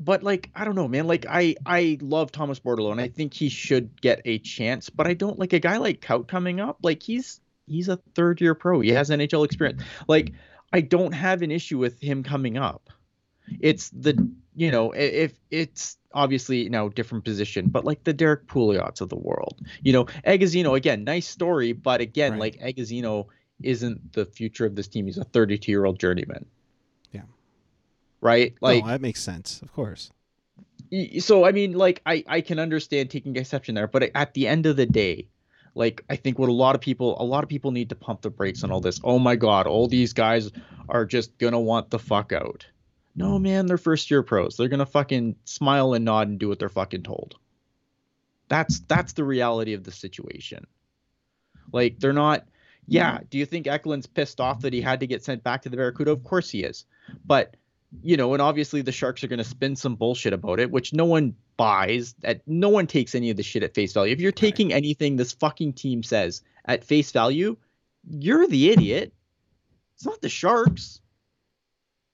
[0.00, 1.06] but like I don't know, man.
[1.06, 5.06] Like I I love Thomas Bordeleau and I think he should get a chance, but
[5.06, 6.78] I don't like a guy like Cout coming up.
[6.82, 8.80] Like he's he's a third year pro.
[8.80, 9.82] He has NHL experience.
[10.06, 10.32] Like
[10.72, 12.90] I don't have an issue with him coming up.
[13.60, 19.00] It's the you know if it's obviously now different position, but like the Derek Pouliots
[19.00, 19.60] of the world.
[19.82, 22.56] You know, Agozzino again, nice story, but again, Right.
[22.62, 23.26] like Agozzino
[23.62, 25.06] isn't the future of this team.
[25.06, 26.46] He's a 32 year old journeyman.
[28.20, 28.54] Right.
[28.60, 30.10] Like no, that makes sense, of course.
[31.18, 34.64] so i mean like i i can understand taking exception there but at the end
[34.64, 35.28] of the day
[35.74, 38.22] like i think what a lot of people a lot of people need to pump
[38.22, 38.98] the brakes on all this.
[39.04, 40.50] Oh my god all these guys
[40.88, 42.66] are just gonna want the fuck out.
[43.14, 44.56] No man they're first year pros.
[44.56, 47.36] They're gonna fucking smile and nod and do what they're fucking told.
[48.48, 50.66] That's that's the reality of the situation.
[51.70, 52.46] Like they're not
[52.86, 55.68] yeah do you think Eklund's pissed off that he had to get sent back to
[55.68, 56.12] the barracuda?
[56.12, 56.86] Of course he is.
[57.26, 57.56] But
[58.02, 60.92] you know, and obviously the Sharks are going to spin some bullshit about it, which
[60.92, 62.14] no one buys.
[62.22, 64.12] At no one takes any of the shit at face value.
[64.12, 67.56] If you're taking anything this fucking team says at face value,
[68.08, 69.12] you're the idiot.
[69.94, 71.00] It's not the Sharks.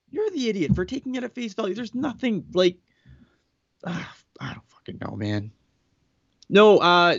[0.09, 1.75] You're the idiot for taking it at face value.
[1.75, 2.77] There's nothing like
[3.85, 5.51] ah, I don't fucking know, man.
[6.49, 7.17] No, uh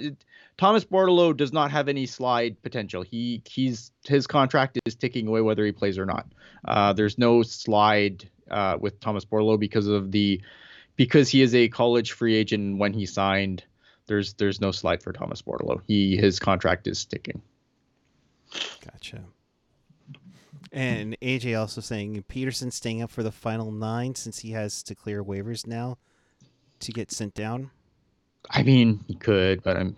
[0.58, 3.02] Thomas Bordeleau does not have any slide potential.
[3.02, 6.26] He he's his contract is ticking away whether he plays or not.
[6.64, 10.40] Uh, there's no slide uh, with Thomas Bordeleau because of the
[10.96, 13.64] because he is a college free agent when he signed.
[14.06, 15.80] There's there's no slide for Thomas Bordeleau.
[15.86, 17.42] He his contract is sticking.
[18.84, 19.24] Gotcha.
[20.72, 24.94] And AJ also saying Peterson staying up for the final nine since he has to
[24.94, 25.98] clear waivers now
[26.80, 27.70] to get sent down.
[28.50, 29.96] I mean, he could, but I'm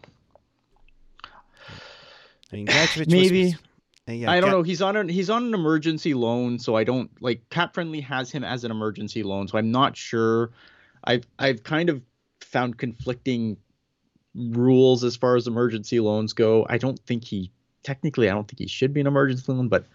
[2.53, 3.53] I mean, was- Maybe.
[3.53, 3.57] uh,
[4.09, 4.63] Uh, yeah, I don't Ga- know.
[4.63, 8.31] He's on an he's on an emergency loan, so I don't like Cap Friendly has
[8.31, 10.51] him as an emergency loan, so I'm not sure.
[11.05, 12.03] I've I've kind of
[12.41, 13.57] found conflicting
[14.35, 16.67] rules as far as emergency loans go.
[16.69, 17.51] I don't think he
[17.83, 19.87] technically I don't think he should be an emergency loan, but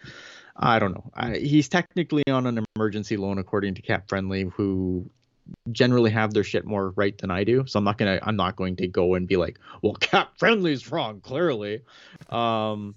[0.56, 1.12] I don't know.
[1.16, 5.10] I, he's technically on an emergency loan according to Cap Friendly, who
[5.72, 7.66] generally have their shit more right than I do.
[7.68, 10.92] So I'm not gonna I'm not going to go and be like, well, Cap Friendly's
[10.92, 11.82] wrong clearly.
[12.30, 12.96] Um,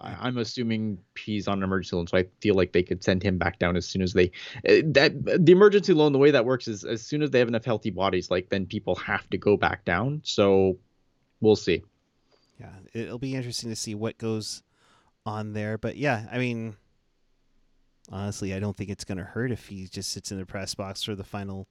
[0.00, 3.22] I, I'm assuming he's on an emergency loan, so I feel like they could send
[3.22, 4.30] him back down as soon as they
[4.68, 6.12] uh, that the emergency loan.
[6.12, 8.66] The way that works is as soon as they have enough healthy bodies, like then
[8.66, 10.20] people have to go back down.
[10.24, 10.78] So
[11.40, 11.82] we'll see.
[12.60, 14.62] Yeah, it'll be interesting to see what goes
[15.26, 15.78] on there.
[15.78, 16.76] But yeah, I mean,
[18.12, 20.74] honestly, I don't think it's going to hurt if he just sits in the press
[20.74, 21.66] box for the final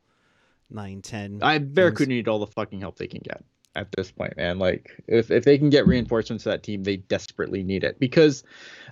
[0.69, 1.39] nine, ten.
[1.41, 1.59] I.
[1.59, 3.43] Barracuda need all the fucking help they can get
[3.75, 4.59] at this point, man.
[4.59, 8.43] Like if if they can get reinforcements to that team, they desperately need it because,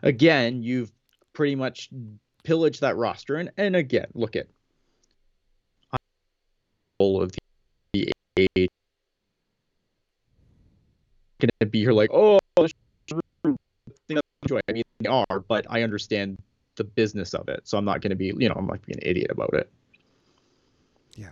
[0.03, 0.91] again, you've
[1.33, 1.89] pretty much
[2.43, 4.47] pillaged that roster, and and again, look at
[6.99, 7.31] all of
[7.93, 8.69] the age
[11.39, 12.73] gonna be here like oh this
[14.07, 14.59] thing I enjoy.
[14.67, 16.37] I mean they are, but I understand
[16.79, 19.07] the business of it, so I'm not gonna be you know I'm not being an
[19.07, 19.69] idiot about it.
[21.15, 21.29] Yeah.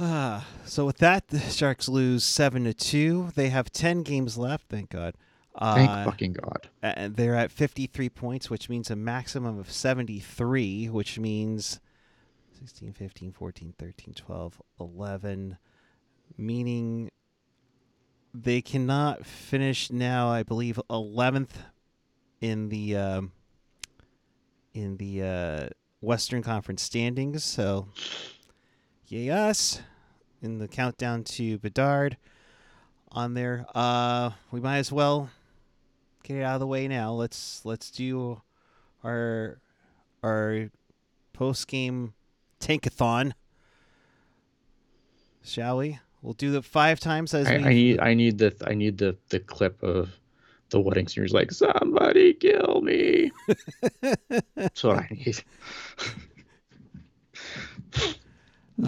[0.00, 3.30] Ah, so with that, the Sharks lose seven to two.
[3.34, 4.66] They have ten games left.
[4.68, 5.14] Thank God.
[5.60, 6.68] Thank Uh, fucking god.
[6.82, 11.80] and they're at 53 points, which means a maximum of 73, which means
[12.60, 15.58] 16, 15, 14, 13, 12, 11,
[16.36, 17.10] meaning
[18.32, 21.56] they cannot finish now, I believe, 11th
[22.40, 23.32] in the um,
[24.74, 25.68] in the uh,
[26.00, 27.44] Western Conference standings.
[27.44, 27.88] So,
[29.06, 29.80] yay us
[30.42, 32.16] in the countdown to Bedard
[33.10, 33.66] on there.
[33.74, 35.30] Uh, we might as well
[36.22, 37.12] get it out of the way now.
[37.12, 38.40] Let's let's do
[39.04, 39.58] our
[40.22, 40.70] our
[41.32, 42.14] post game
[42.60, 43.32] tankathon.
[45.42, 45.98] Shall we?
[46.20, 48.98] We'll do the five times as I, we I need I need the I need
[48.98, 50.18] the the clip of
[50.70, 53.30] the wedding singers like somebody kill me.
[54.54, 55.24] That's what I need.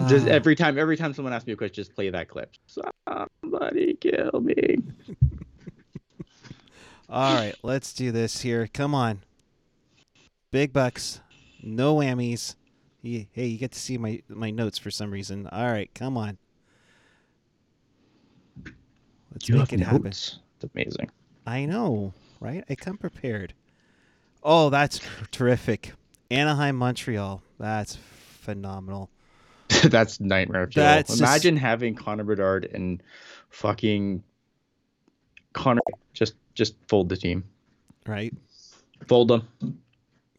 [0.07, 0.29] just Ah.
[0.29, 2.51] every time every time someone asks me a question, just play that clip.
[2.67, 4.77] Somebody kill me.
[7.09, 8.69] All right, let's do this here.
[8.73, 9.21] Come on.
[10.51, 11.19] Big bucks.
[11.61, 12.55] No whammies.
[13.03, 15.47] Hey, you get to see my my notes for some reason.
[15.47, 16.37] All right, come on.
[19.31, 20.07] Let's make it happen.
[20.07, 20.39] It's
[20.73, 21.09] amazing.
[21.45, 22.63] I know, right?
[22.69, 23.53] I come prepared.
[24.43, 24.99] Oh, that's
[25.31, 25.93] terrific.
[26.29, 27.41] Anaheim, Montreal.
[27.59, 29.09] That's phenomenal.
[29.85, 30.85] That's nightmare fuel.
[30.85, 33.01] That's just- Imagine having Connor Bedard and
[33.49, 34.21] fucking
[35.53, 35.81] Connor
[36.13, 37.43] just just fold the team.
[38.05, 38.33] Right?
[39.07, 39.47] Fold them.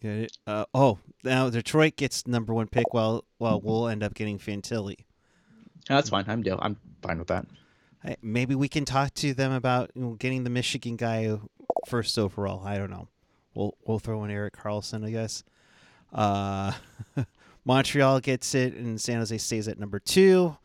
[0.02, 0.36] It?
[0.46, 4.96] Uh, oh, now Detroit gets number one pick while while we'll end up getting Fantilli.
[5.88, 6.24] That's fine.
[6.28, 6.58] I'm deal.
[6.60, 7.46] I'm fine with that.
[8.20, 11.38] Maybe we can talk to them about you know, getting the Michigan guy
[11.86, 12.66] first overall.
[12.66, 13.08] I don't know.
[13.54, 15.44] We'll we'll throw in Erik Karlsson, I guess.
[16.12, 16.72] Uh,
[17.64, 20.56] Montreal gets it, and San Jose stays at number two.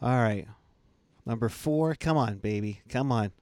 [0.00, 0.46] All right,
[1.24, 1.94] number four.
[1.94, 2.80] Come on, baby.
[2.88, 3.32] Come on.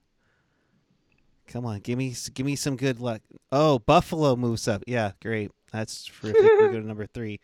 [1.47, 1.79] Come on.
[1.79, 3.21] Give me give me some good luck.
[3.51, 4.83] Oh, Buffalo moves up.
[4.87, 5.51] Yeah, great.
[5.71, 6.41] That's terrific.
[6.41, 7.39] we go to number three.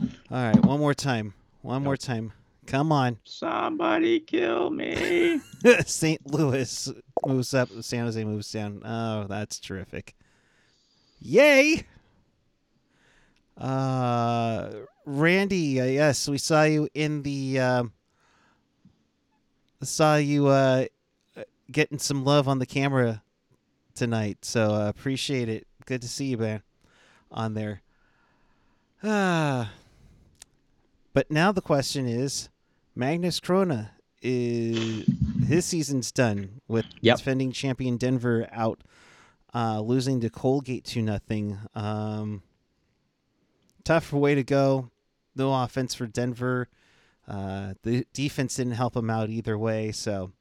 [0.00, 1.34] All right, one more time.
[1.62, 2.32] One more time.
[2.66, 3.18] Come on.
[3.24, 5.40] Somebody kill me.
[5.86, 6.26] St.
[6.26, 6.92] Louis
[7.24, 7.68] moves up.
[7.80, 8.82] San Jose moves down.
[8.84, 10.14] Oh, that's terrific.
[11.20, 11.84] Yay!
[13.56, 14.70] Uh,
[15.06, 17.60] Randy, uh, yes, we saw you in the.
[17.60, 17.92] Um,
[19.82, 20.86] saw you uh,
[21.70, 23.22] getting some love on the camera
[23.94, 25.66] tonight, so uh, appreciate it.
[25.86, 26.62] Good to see you, man,
[27.30, 27.82] on there.
[29.02, 29.70] Ah.
[31.12, 32.50] But now the question is,
[32.96, 33.90] Magnus Chrona
[34.22, 35.04] is
[35.46, 37.18] his season's done with Yep.
[37.18, 38.80] defending champion Denver out,
[39.54, 41.58] uh, losing to Colgate two nothing.
[41.74, 42.42] Um,
[43.84, 44.90] tough way to go.
[45.36, 46.68] No offense for Denver.
[47.28, 49.92] Uh, the defense didn't help him out either way.
[49.92, 50.32] So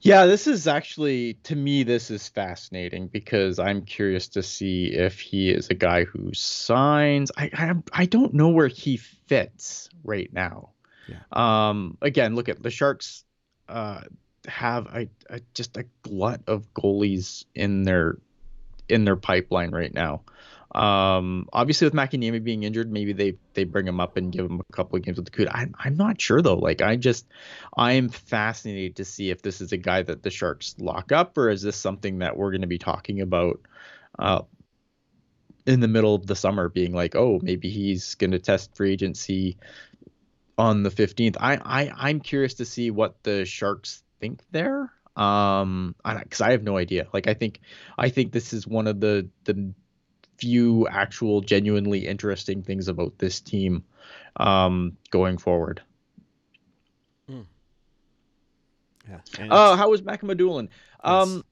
[0.00, 5.20] Yeah, this is actually to me this is fascinating because I'm curious to see if
[5.20, 7.30] he is a guy who signs.
[7.36, 10.70] I I, I don't know where he fits right now.
[11.08, 11.18] Yeah.
[11.32, 11.98] Um.
[12.00, 13.24] Again, look at the Sharks.
[13.68, 14.02] Uh,
[14.46, 18.18] have a, a just a glut of goalies in their
[18.88, 20.22] in their pipeline right now.
[20.74, 24.60] Um, obviously with Mäkiniemi being injured, maybe they they bring him up and give him
[24.60, 25.50] a couple of games with the CUDA.
[25.52, 26.56] I'm I'm not sure though.
[26.56, 27.26] Like I just
[27.76, 31.48] I'm fascinated to see if this is a guy that the Sharks lock up or
[31.48, 33.60] is this something that we're going to be talking about
[34.18, 34.42] uh,
[35.66, 38.92] in the middle of the summer, being like, oh, maybe he's going to test free
[38.92, 39.56] agency
[40.56, 41.36] on the 15th.
[41.40, 46.50] I I I'm curious to see what the Sharks think there um because I, I
[46.52, 47.60] have no idea like i think
[47.96, 49.72] i think this is one of the the
[50.38, 53.84] few actual genuinely interesting things about this team
[54.36, 55.82] um, going forward.
[57.28, 57.42] Hmm.
[59.08, 59.48] Yeah.
[59.50, 60.68] Uh, how was Mukhamadullin?
[61.02, 61.44] Um,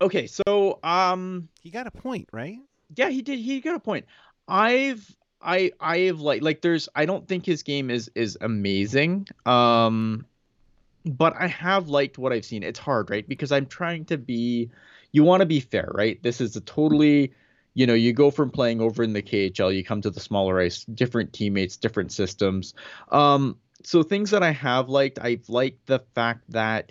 [0.00, 2.58] okay, so um, he got a point, right?
[2.96, 3.38] Yeah, he did.
[3.38, 4.06] He got a point.
[4.46, 9.28] I've I I have like like there's I don't think his game is is amazing.
[9.46, 10.26] Um,
[11.04, 12.62] but I have liked what I've seen.
[12.62, 13.26] It's hard, right?
[13.28, 14.70] Because I'm trying to be.
[15.12, 16.22] You want to be fair, right?
[16.22, 17.32] This is a totally
[17.78, 20.58] you know, you go from playing over in the KHL, you come to the smaller
[20.58, 22.74] ice, different teammates, different systems.
[23.12, 26.90] Um, so things that I have liked, I've liked the fact that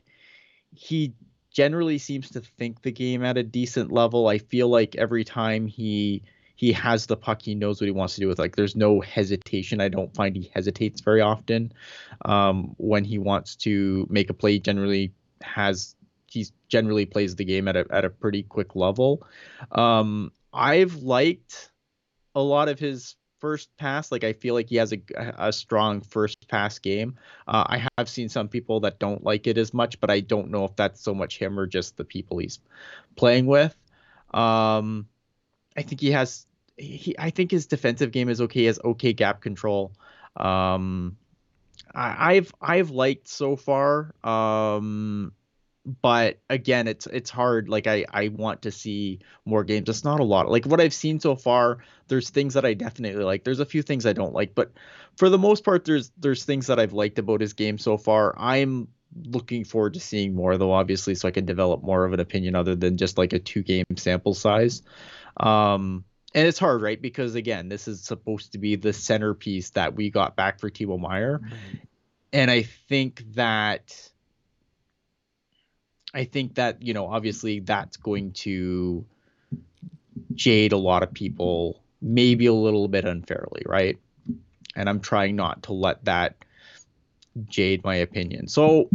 [0.74, 1.14] he
[1.52, 4.28] generally seems to think the game at a decent level.
[4.28, 6.24] I feel like every time he
[6.58, 8.40] he has the puck, he knows what he wants to do with.
[8.40, 9.80] Like, there's no hesitation.
[9.80, 11.72] I don't find he hesitates very often
[12.26, 14.58] um, when he wants to make a play.
[14.60, 19.26] Generally has he's generally plays the game at a at a pretty quick level.
[19.72, 21.72] Um, I've liked
[22.34, 24.12] a lot of his first pass.
[24.12, 25.02] Like I feel like he has a,
[25.38, 27.18] a strong first pass game.
[27.48, 30.50] Uh, I have seen some people that don't like it as much, but I don't
[30.50, 32.60] know if that's so much him or just the people he's
[33.16, 33.76] playing with.
[34.34, 35.08] Um,
[35.78, 36.47] I think he has.
[36.78, 38.62] He, I think his defensive game is okay.
[38.62, 39.94] He has okay gap control.
[40.36, 41.18] Um,
[41.94, 44.14] I, I've I've liked so far.
[44.24, 45.34] Um,
[46.02, 50.20] but again it's it's hard like i i want to see more games it's not
[50.20, 51.78] a lot like what i've seen so far
[52.10, 54.74] there's things that i definitely like there's a few things i don't like but
[55.16, 58.36] for the most part there's there's things that i've liked about his game so far
[58.38, 58.90] i'm
[59.24, 62.54] looking forward to seeing more though obviously so i can develop more of an opinion
[62.54, 64.82] other than just like a two game sample size
[65.38, 66.04] um
[66.38, 70.10] and it's hard right because again this is supposed to be the centerpiece that we
[70.10, 71.42] got back for Timo Meier
[72.32, 74.10] and i think that
[76.14, 79.06] I think that, you know, obviously that's going to
[80.34, 84.00] jade a lot of people maybe a little bit unfairly, right?
[84.76, 86.36] And I'm trying not to let that
[87.48, 88.48] jade my opinion.
[88.48, 88.90] So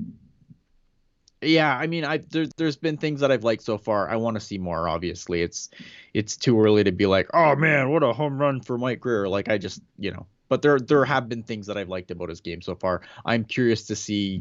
[1.43, 4.09] yeah, I mean, I there, there's been things that I've liked so far.
[4.09, 4.89] I want to see more.
[4.89, 5.71] Obviously, it's
[6.15, 9.29] it's too early to be like, oh man, what a home run for Mike Grier.
[9.29, 12.29] Like I just, you know, but there there have been things that I've liked about
[12.29, 13.03] his game so far.
[13.25, 14.41] I'm curious to see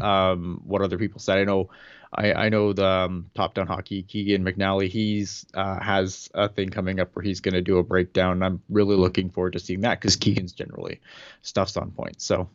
[0.00, 1.38] um, what other people said.
[1.38, 1.70] I know
[2.12, 6.70] I, I know the um, top down hockey Keegan McNally he's uh, has a thing
[6.70, 8.42] coming up where he's going to do a breakdown.
[8.42, 11.00] I'm really looking forward to seeing that because Keegan's generally
[11.42, 12.20] stuff's on point.
[12.22, 12.48] So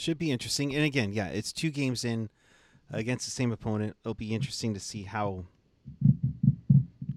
[0.00, 0.74] should be interesting.
[0.74, 2.28] And again, yeah, it's two games in
[2.90, 3.96] against the same opponent.
[4.04, 5.44] It'll be interesting to see how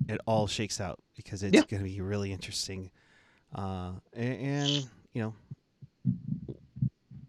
[0.08, 1.63] it all shakes out because it's yeah.
[1.69, 2.91] going to be really interesting.
[3.54, 5.34] Uh, and, and you know,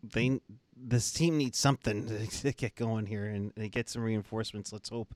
[0.03, 0.41] they
[0.77, 4.73] this team needs something to, to get going here and, and, get some reinforcements.
[4.73, 5.15] Let's hope,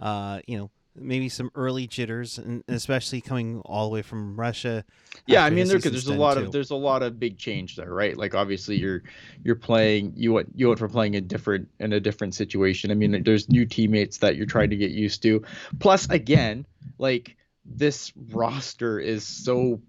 [0.00, 4.84] uh, you know, maybe some early jitters, and especially coming all the way from Russia.
[5.26, 6.44] Yeah, I mean, there, there's a lot too.
[6.44, 8.16] of there's a lot of big change there, right?
[8.16, 9.02] Like obviously you're
[9.44, 12.90] you're playing you went you went from playing a different in a different situation.
[12.90, 15.42] I mean, there's new teammates that you're trying to get used to.
[15.78, 16.66] Plus, again,
[16.98, 19.80] like this roster is so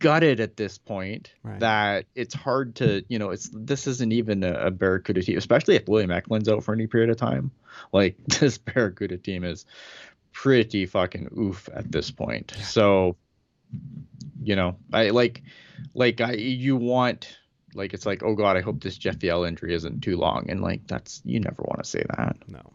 [0.00, 1.60] gutted at this point right.
[1.60, 5.76] that it's hard to you know it's this isn't even a, a Barracuda team, especially
[5.76, 7.52] if William Eklund's out for any period of time.
[7.92, 9.64] Like this Barracuda team is
[10.32, 12.52] pretty fucking oof at this point.
[12.62, 13.16] So
[14.42, 15.42] you know, I like
[15.94, 17.38] like I you want
[17.74, 20.60] like it's like oh god, I hope this Jeff Viel injury isn't too long, and
[20.60, 22.36] like that's you never want to say that.
[22.48, 22.72] No,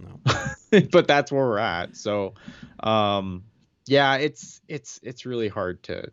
[0.00, 0.80] no.
[0.92, 1.96] but that's where we're at.
[1.96, 2.34] So,
[2.80, 3.44] um,
[3.86, 6.10] yeah, it's it's it's really hard to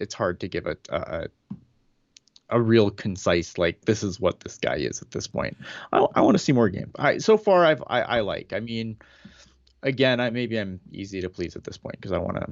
[0.00, 1.26] it's hard to give a, a
[2.52, 5.56] a real concise like this is what this guy is at this point.
[5.92, 6.90] I, I want to see more game.
[6.96, 8.52] I so far I've I, I like.
[8.52, 8.98] I mean,
[9.82, 12.46] again, I maybe I'm easy to please at this point because I want to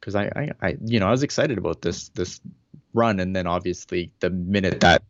[0.00, 2.40] because I, I I you know I was excited about this this
[2.92, 5.02] run and then obviously the minute that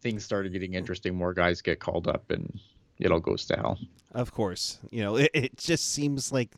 [0.00, 2.60] things started getting interesting, more guys get called up and
[2.98, 3.78] it all goes to hell.
[4.14, 6.50] Of course, you know it, it just seems like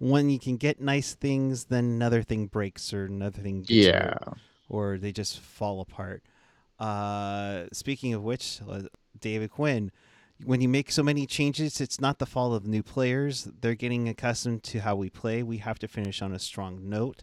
[0.00, 4.38] when you can get nice things, then another thing breaks or another thing yeah, hurt,
[4.68, 6.22] or they just fall apart.
[6.78, 8.80] Uh, speaking of which, uh,
[9.20, 9.92] David Quinn,
[10.44, 13.46] when you make so many changes, it's not the fault of new players.
[13.60, 15.42] They're getting accustomed to how we play.
[15.42, 17.22] We have to finish on a strong note.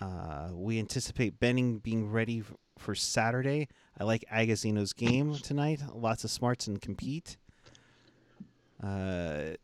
[0.00, 2.44] Uh, we anticipate Benning being ready
[2.78, 3.66] for Saturday.
[3.98, 5.80] I like Agozzino's game tonight.
[5.92, 7.36] Lots of smarts and compete.
[8.80, 9.56] Uh,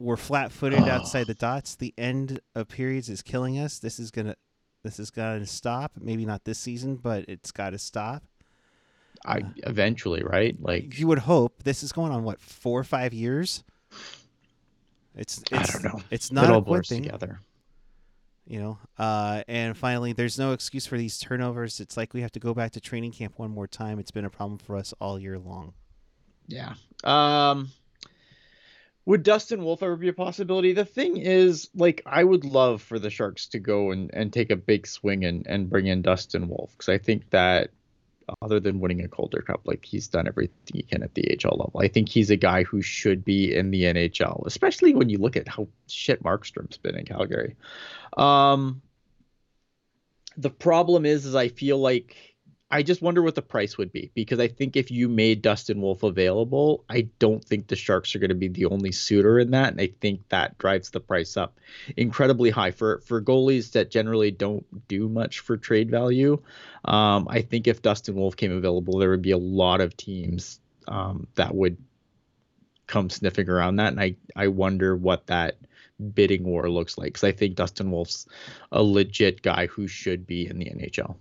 [0.00, 1.76] we're flat-footed outside the dots.
[1.76, 3.78] The end of periods is killing us.
[3.78, 4.34] This is gonna,
[4.82, 5.92] this is gonna stop.
[6.00, 8.24] Maybe not this season, but it's got to stop.
[9.26, 10.56] I eventually, right?
[10.58, 13.62] Like you would hope this is going on what four or five years.
[15.14, 16.02] It's, I it's don't know.
[16.10, 17.40] It's it not all a blurs thing, together.
[18.46, 18.78] you know.
[18.98, 21.80] Uh, and finally, there's no excuse for these turnovers.
[21.80, 23.98] It's like we have to go back to training camp one more time.
[23.98, 25.74] It's been a problem for us all year long.
[26.46, 26.74] Yeah.
[27.04, 27.70] Um
[29.06, 30.72] would Dustin Wolf ever be a possibility?
[30.72, 34.50] The thing is, like, I would love for the Sharks to go and, and take
[34.50, 37.70] a big swing and, and bring in Dustin Wolf because I think that
[38.42, 41.56] other than winning a Calder Cup, like he's done everything he can at the AHL
[41.56, 41.80] level.
[41.80, 45.36] I think he's a guy who should be in the NHL, especially when you look
[45.36, 47.56] at how shit Markstrom's been in Calgary.
[48.16, 48.82] Um,
[50.36, 52.29] the problem is, is I feel like
[52.72, 55.80] I just wonder what the price would be because I think if you made Dustin
[55.80, 59.50] Wolf available, I don't think the Sharks are going to be the only suitor in
[59.50, 61.58] that, and I think that drives the price up
[61.96, 66.40] incredibly high for for goalies that generally don't do much for trade value.
[66.84, 70.60] Um, I think if Dustin Wolf came available, there would be a lot of teams
[70.86, 71.76] um, that would
[72.86, 75.56] come sniffing around that, and I I wonder what that
[76.14, 78.26] bidding war looks like because I think Dustin Wolf's
[78.70, 81.16] a legit guy who should be in the NHL.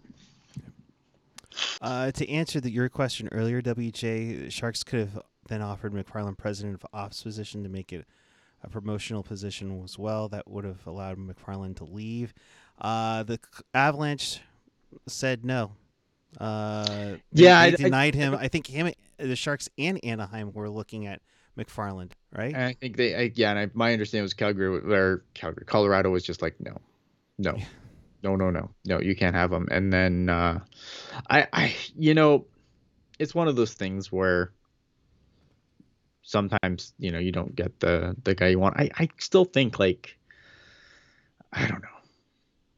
[1.81, 6.75] Uh, to answer the, your question earlier, WJ, Sharks could have then offered MacFarland president
[6.75, 8.05] of ops position to make it
[8.63, 10.27] a promotional position as well.
[10.29, 12.33] That would have allowed MacFarland to leave.
[12.79, 13.39] Uh, the
[13.73, 14.41] Avalanche
[15.07, 15.71] said no.
[16.39, 18.35] Uh, Yeah, I- I- denied him.
[18.35, 21.21] I think him, the Sharks, and Anaheim were looking at
[21.57, 22.55] MacFarland, right?
[22.55, 26.23] I think they, I, yeah, and I, my understanding was Calgary, or Calgary, Colorado was
[26.23, 26.77] just like, no,
[27.37, 27.57] no,
[28.23, 29.67] no, no, no, no, you can't have them.
[29.71, 30.59] And then, uh,
[31.29, 32.45] I, I, you know,
[33.17, 34.53] it's one of those things where
[36.21, 38.79] sometimes, you know, you don't get the the guy you want.
[38.79, 40.17] I, I still think like,
[41.51, 41.99] I don't know,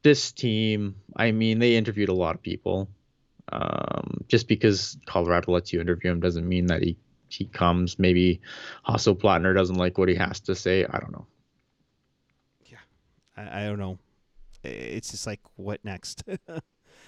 [0.04, 0.96] this team.
[1.16, 2.90] I mean, they interviewed a lot of people.
[3.52, 8.00] Um, just because Colorado lets you interview him doesn't mean that he he comes.
[8.00, 8.42] Maybe
[8.88, 10.86] Hasso Plattner doesn't like what he has to say.
[10.86, 11.28] I don't know.
[12.66, 12.78] Yeah,
[13.36, 14.00] I, I don't know.
[14.64, 16.24] It's just like, what next?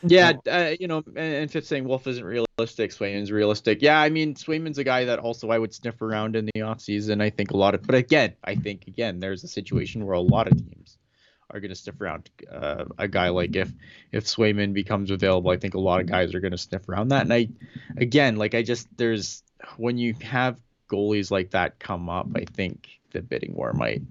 [0.06, 3.82] Yeah, uh, you know, and, and Fitz saying Wolf isn't realistic, Swayman's realistic.
[3.82, 7.22] Yeah, I mean, Swayman's a guy that also I would sniff around in the offseason.
[7.22, 10.22] I think a lot of, but again, I think again, there's a situation where a
[10.22, 10.97] lot of teams
[11.49, 13.72] are going to sniff around uh, a guy like if
[14.12, 15.51] if Swayman becomes available.
[15.51, 17.22] I think a lot of guys are going to sniff around that.
[17.22, 17.47] And I,
[17.95, 19.43] again, like I just there's
[19.78, 24.01] when you have goalies like that come up, I think the bidding war might.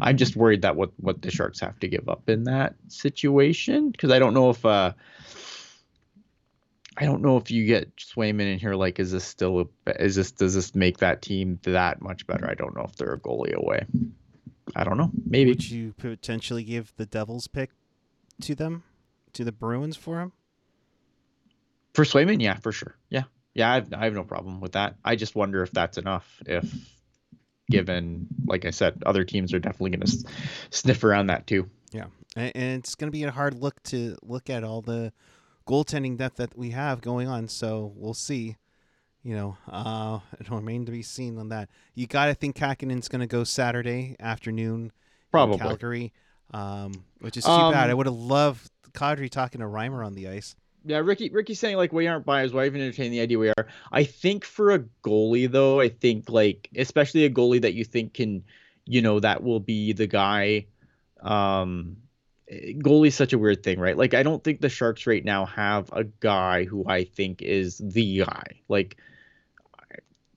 [0.00, 3.90] I'm just worried that what what the Sharks have to give up in that situation
[3.90, 4.92] because I don't know if uh
[6.98, 10.14] I don't know if you get Swayman in here like is this still a, is
[10.16, 12.48] this does this make that team that much better?
[12.48, 13.86] I don't know if they're a goalie away.
[14.74, 15.10] I don't know.
[15.24, 17.70] Maybe Would you potentially give the Devils pick
[18.42, 18.82] to them,
[19.32, 20.32] to the Bruins for him?
[21.96, 22.94] for Swayman, yeah, for sure.
[23.08, 23.24] Yeah.
[23.54, 24.96] Yeah, I have, I have no problem with that.
[25.02, 26.70] I just wonder if that's enough if
[27.70, 30.24] given like I said other teams are definitely going to
[30.70, 31.68] sniff around that too.
[31.92, 35.12] Yeah, and, it's going to be a hard look to look at all the
[35.66, 37.48] goaltending depth that we have going on.
[37.48, 38.56] So we'll see.
[39.22, 41.68] You know, uh, it'll remain to be seen on that.
[41.94, 44.92] You got to think Kähkönen's going to go Saturday afternoon, in
[45.32, 45.58] Probably.
[45.58, 46.12] Calgary,
[46.52, 47.84] um, which is too bad.
[47.84, 50.54] Um, I would have loved Kadri talking to Reimer on the ice.
[50.86, 52.52] Yeah, Ricky Ricky's saying like we aren't buyers.
[52.52, 53.66] Why even entertain the idea we are?
[53.90, 58.14] I think for a goalie though, I think like especially a goalie that you think
[58.14, 58.44] can,
[58.84, 60.66] you know, that will be the guy.
[61.20, 61.96] Um,
[62.48, 63.96] goalie's such a weird thing, right?
[63.96, 67.78] Like I don't think the Sharks right now have a guy who I think is
[67.78, 68.60] the guy.
[68.68, 68.96] Like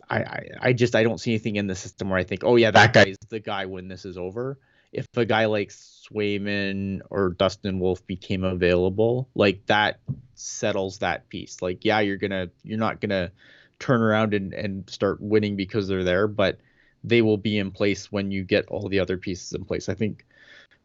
[0.10, 2.56] I, I, I just I don't see anything in the system where I think, oh
[2.56, 4.58] yeah, that guy is the guy when this is over.
[4.92, 5.72] If a guy like
[6.12, 10.00] Swayman or Dustin Wolf became available, like that
[10.36, 11.62] settles that piece.
[11.62, 13.32] Like, yeah, you're gonna you're not gonna
[13.80, 16.60] turn around and, and start winning because they're there, but
[17.04, 19.88] they will be in place when you get all the other pieces in place.
[19.90, 20.26] I think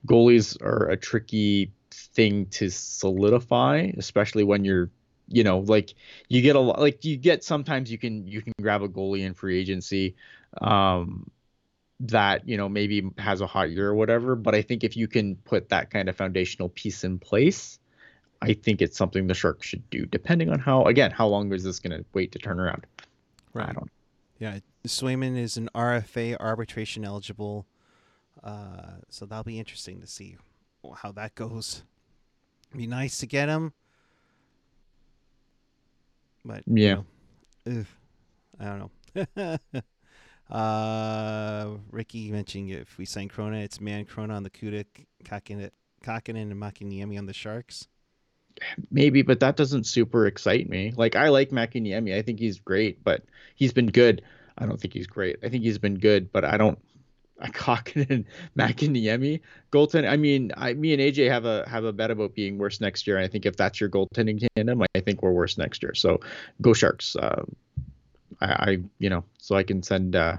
[0.07, 4.91] goalies are a tricky thing to solidify, especially when you're
[5.29, 5.95] you know like
[6.29, 9.20] you get a lot like you get sometimes you can you can grab a goalie
[9.20, 10.16] in free agency
[10.61, 11.31] um
[12.01, 15.07] that you know maybe has a hot year or whatever but i think if you
[15.07, 17.78] can put that kind of foundational piece in place
[18.42, 21.62] i think it's something the sharks should do depending on how again how long is
[21.62, 22.84] this going to wait to turn around
[23.53, 23.68] Right.
[23.68, 23.90] i don't
[24.38, 27.66] Yeah, Swayman is an RFA arbitration eligible,
[28.42, 30.36] uh, so that'll be interesting to see
[30.97, 31.84] how that goes.
[32.76, 33.72] Be nice to get him,
[36.45, 36.95] but you Yeah.
[37.66, 37.86] know, ugh,
[38.59, 39.59] I don't know.
[40.55, 44.84] uh, Ricky mentioned if we sign Chrona, it's Man Chrona on the Kuda,
[45.24, 45.70] Kähkönen,
[46.07, 47.88] and Mäkiniemi on the Sharks.
[48.92, 50.92] Maybe, but that doesn't super excite me.
[50.96, 52.16] Like I like Mäkiniemi.
[52.16, 53.24] I think he's great, but
[53.57, 54.22] he's been good.
[54.57, 55.38] I don't think he's great.
[55.42, 56.78] I think he's been good, but I don't.
[57.40, 58.24] I Kähkönen,
[58.57, 59.40] Mäkiniemi
[59.72, 60.09] goaltend.
[60.09, 63.09] I mean, I me and AJ have a have a bet about being worse next
[63.09, 63.16] year.
[63.16, 65.94] And I think if that's your goaltending tandem, I think we're worse next year.
[65.94, 66.20] So
[66.62, 67.16] go Sharks.
[67.16, 67.42] Uh,
[68.45, 70.16] I, I you know so I can send.
[70.16, 70.36] uh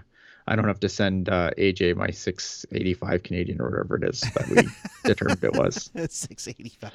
[0.48, 4.48] I don't have to send uh, AJ my 685 Canadian or whatever it is that
[4.48, 4.68] we
[5.04, 5.90] determined it was.
[6.10, 6.92] Six eighty five.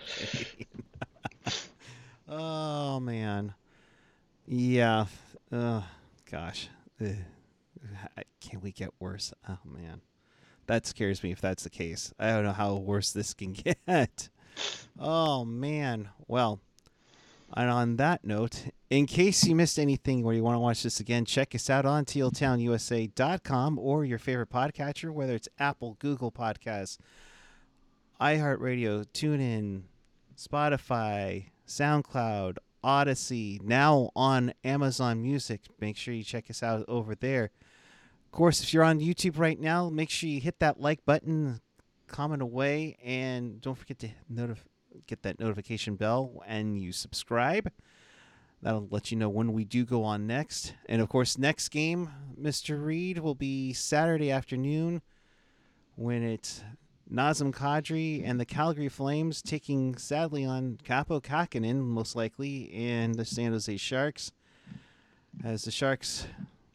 [2.29, 3.55] oh man,
[4.47, 5.07] yeah.
[5.51, 5.83] Uh,
[6.31, 6.69] gosh,
[7.05, 7.17] Ugh.
[8.41, 9.33] can we get worse?
[9.49, 10.01] Oh man,
[10.67, 12.15] that scares me if that's the case.
[12.21, 13.53] I don't know how worse this can
[13.89, 14.29] get.
[14.97, 16.09] Oh man.
[16.29, 16.61] Well,
[17.57, 21.01] and on that note, in case you missed anything or you want to watch this
[21.01, 26.99] again, check us out on tealtownusa.com or your favorite podcatcher, whether it's Apple, Google Podcasts,
[28.21, 29.83] iHeartRadio, TuneIn,
[30.37, 35.61] Spotify, SoundCloud, Odyssey, now on Amazon Music.
[35.81, 37.51] Make sure you check us out over there.
[38.25, 41.61] Of course, if you're on YouTube right now, make sure you hit that like button,
[42.07, 44.59] comment away, and don't forget to notif-
[45.07, 47.71] get that notification bell and you subscribe.
[48.63, 50.75] That'll let you know when we do go on next.
[50.87, 52.11] And of course, next game,
[52.41, 52.85] Mr.
[52.85, 55.01] Reid, will be Saturday afternoon
[55.97, 56.63] when it's
[57.11, 63.25] Nazem Kadri and the Calgary Flames taking sadly on Kaapo Kähkönen, most likely, and the
[63.25, 64.33] San Jose Sharks.
[65.43, 66.27] As the Sharks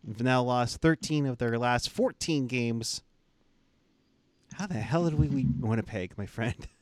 [0.08, 3.04] have now lost 13 of their last 14 games.
[4.56, 6.68] How the hell did we Winnipeg, my friend?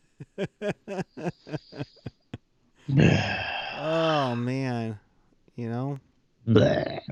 [3.78, 5.00] oh man,
[5.56, 6.00] you know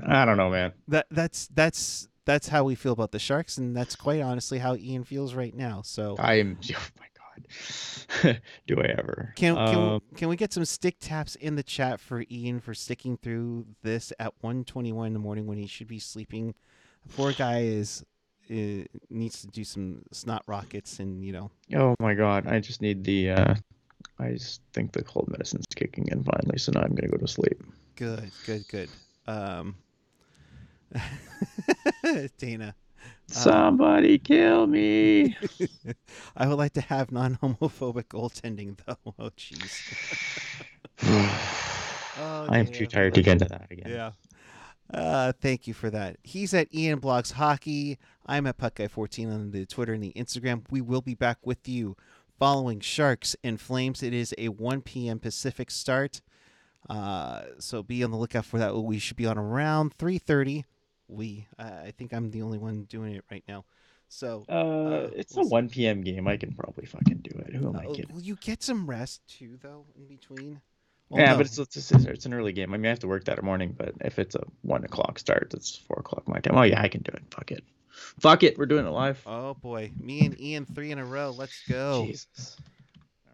[0.06, 0.72] I don't know, man.
[0.88, 4.76] that that's that's that's how we feel about the Sharks, and that's quite honestly how
[4.76, 5.82] Ian feels right now.
[5.82, 6.58] So I am.
[6.74, 8.38] Oh my god.
[8.66, 9.32] Do I ever?
[9.36, 12.74] Can can, Um, can we get some stick taps in the chat for Ian for
[12.74, 16.54] sticking through this at 1:21 in the morning when he should be sleeping?
[17.06, 18.04] The poor guy is
[18.52, 22.46] uh, needs to do some snot rockets and you know oh my god.
[22.46, 23.30] I just need the.
[23.30, 23.54] uh
[24.18, 27.28] I just think the cold medicine's kicking in finally, so now I'm gonna go to
[27.28, 27.62] sleep.
[27.96, 28.88] good good good.
[29.26, 29.76] Um,
[32.38, 32.74] Dana,
[33.26, 35.36] Somebody kill me.
[36.36, 39.14] I would like to have non-homophobic goaltending though.
[39.18, 39.72] Oh jeez.
[42.18, 43.90] Oh, I'm too tired to get into that again.
[43.90, 44.10] Yeah.
[44.92, 46.18] Uh, thank you for that.
[46.22, 47.98] He's at Ian Blogs Hockey.
[48.26, 50.64] I'm at PuckGuy14 on the Twitter and the Instagram.
[50.70, 51.96] We will be back with you
[52.38, 54.02] following Sharks and Flames.
[54.02, 55.18] It is a 1 p.m.
[55.18, 56.20] Pacific start.
[56.88, 58.76] Uh, so be on the lookout for that.
[58.76, 60.64] We should be on around 3:30.
[61.08, 63.64] We, uh, I think I'm the only one doing it right now.
[64.08, 65.52] So Uh, it's we'll a see.
[65.52, 66.00] 1 p.m.
[66.02, 66.26] game.
[66.26, 67.54] I can probably fucking do it.
[67.54, 68.14] Who am I uh, kidding?
[68.14, 70.60] will you get some rest too, though, in between?
[71.12, 71.36] Well, yeah, no.
[71.36, 72.72] but it's, it's it's it's an early game.
[72.72, 75.52] I mean, I have to work that morning, but if it's a one o'clock start,
[75.52, 76.56] it's four o'clock my time.
[76.56, 77.22] Oh yeah, I can do it.
[77.30, 77.62] Fuck it.
[78.18, 78.56] Fuck it.
[78.56, 79.22] We're doing it live.
[79.26, 81.34] oh boy, me and Ian three in a row.
[81.36, 82.06] Let's go.
[82.06, 82.56] Jesus.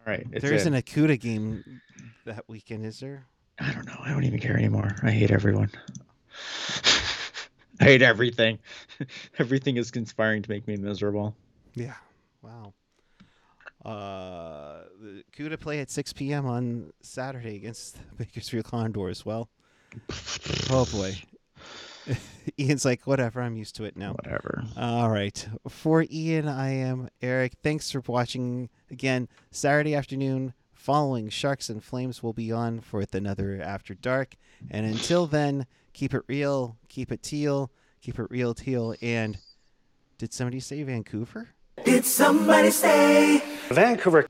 [0.05, 0.27] All right.
[0.29, 0.73] There is in.
[0.73, 1.81] an Akuta game
[2.25, 3.25] that weekend, is there?
[3.59, 3.97] I don't know.
[3.97, 4.93] I don't even care anymore.
[5.01, 5.71] I hate everyone.
[7.79, 8.59] I hate everything.
[9.39, 11.33] everything is conspiring to make me miserable.
[11.75, 11.95] Yeah.
[12.41, 12.73] Wow.
[13.83, 16.45] Uh, the Akuta play at 6 p.m.
[16.45, 19.25] on Saturday against the Bakersfield Condors.
[19.25, 19.49] Well,
[20.69, 21.15] oh boy.
[22.59, 23.41] Ian's like, whatever.
[23.41, 24.13] I'm used to it now.
[24.13, 24.63] Whatever.
[24.77, 25.47] All right.
[25.67, 27.53] For Ian, I am Eric.
[27.63, 29.27] Thanks for watching again.
[29.51, 34.35] Saturday afternoon, following Sharks and Flames will be on for another After Dark.
[34.71, 37.71] And until then, keep it real, keep it teal,
[38.01, 38.95] keep it real teal.
[39.01, 39.37] And
[40.17, 41.49] did somebody say Vancouver?
[41.89, 43.41] Did somebody say?
[43.69, 44.27] Vancouver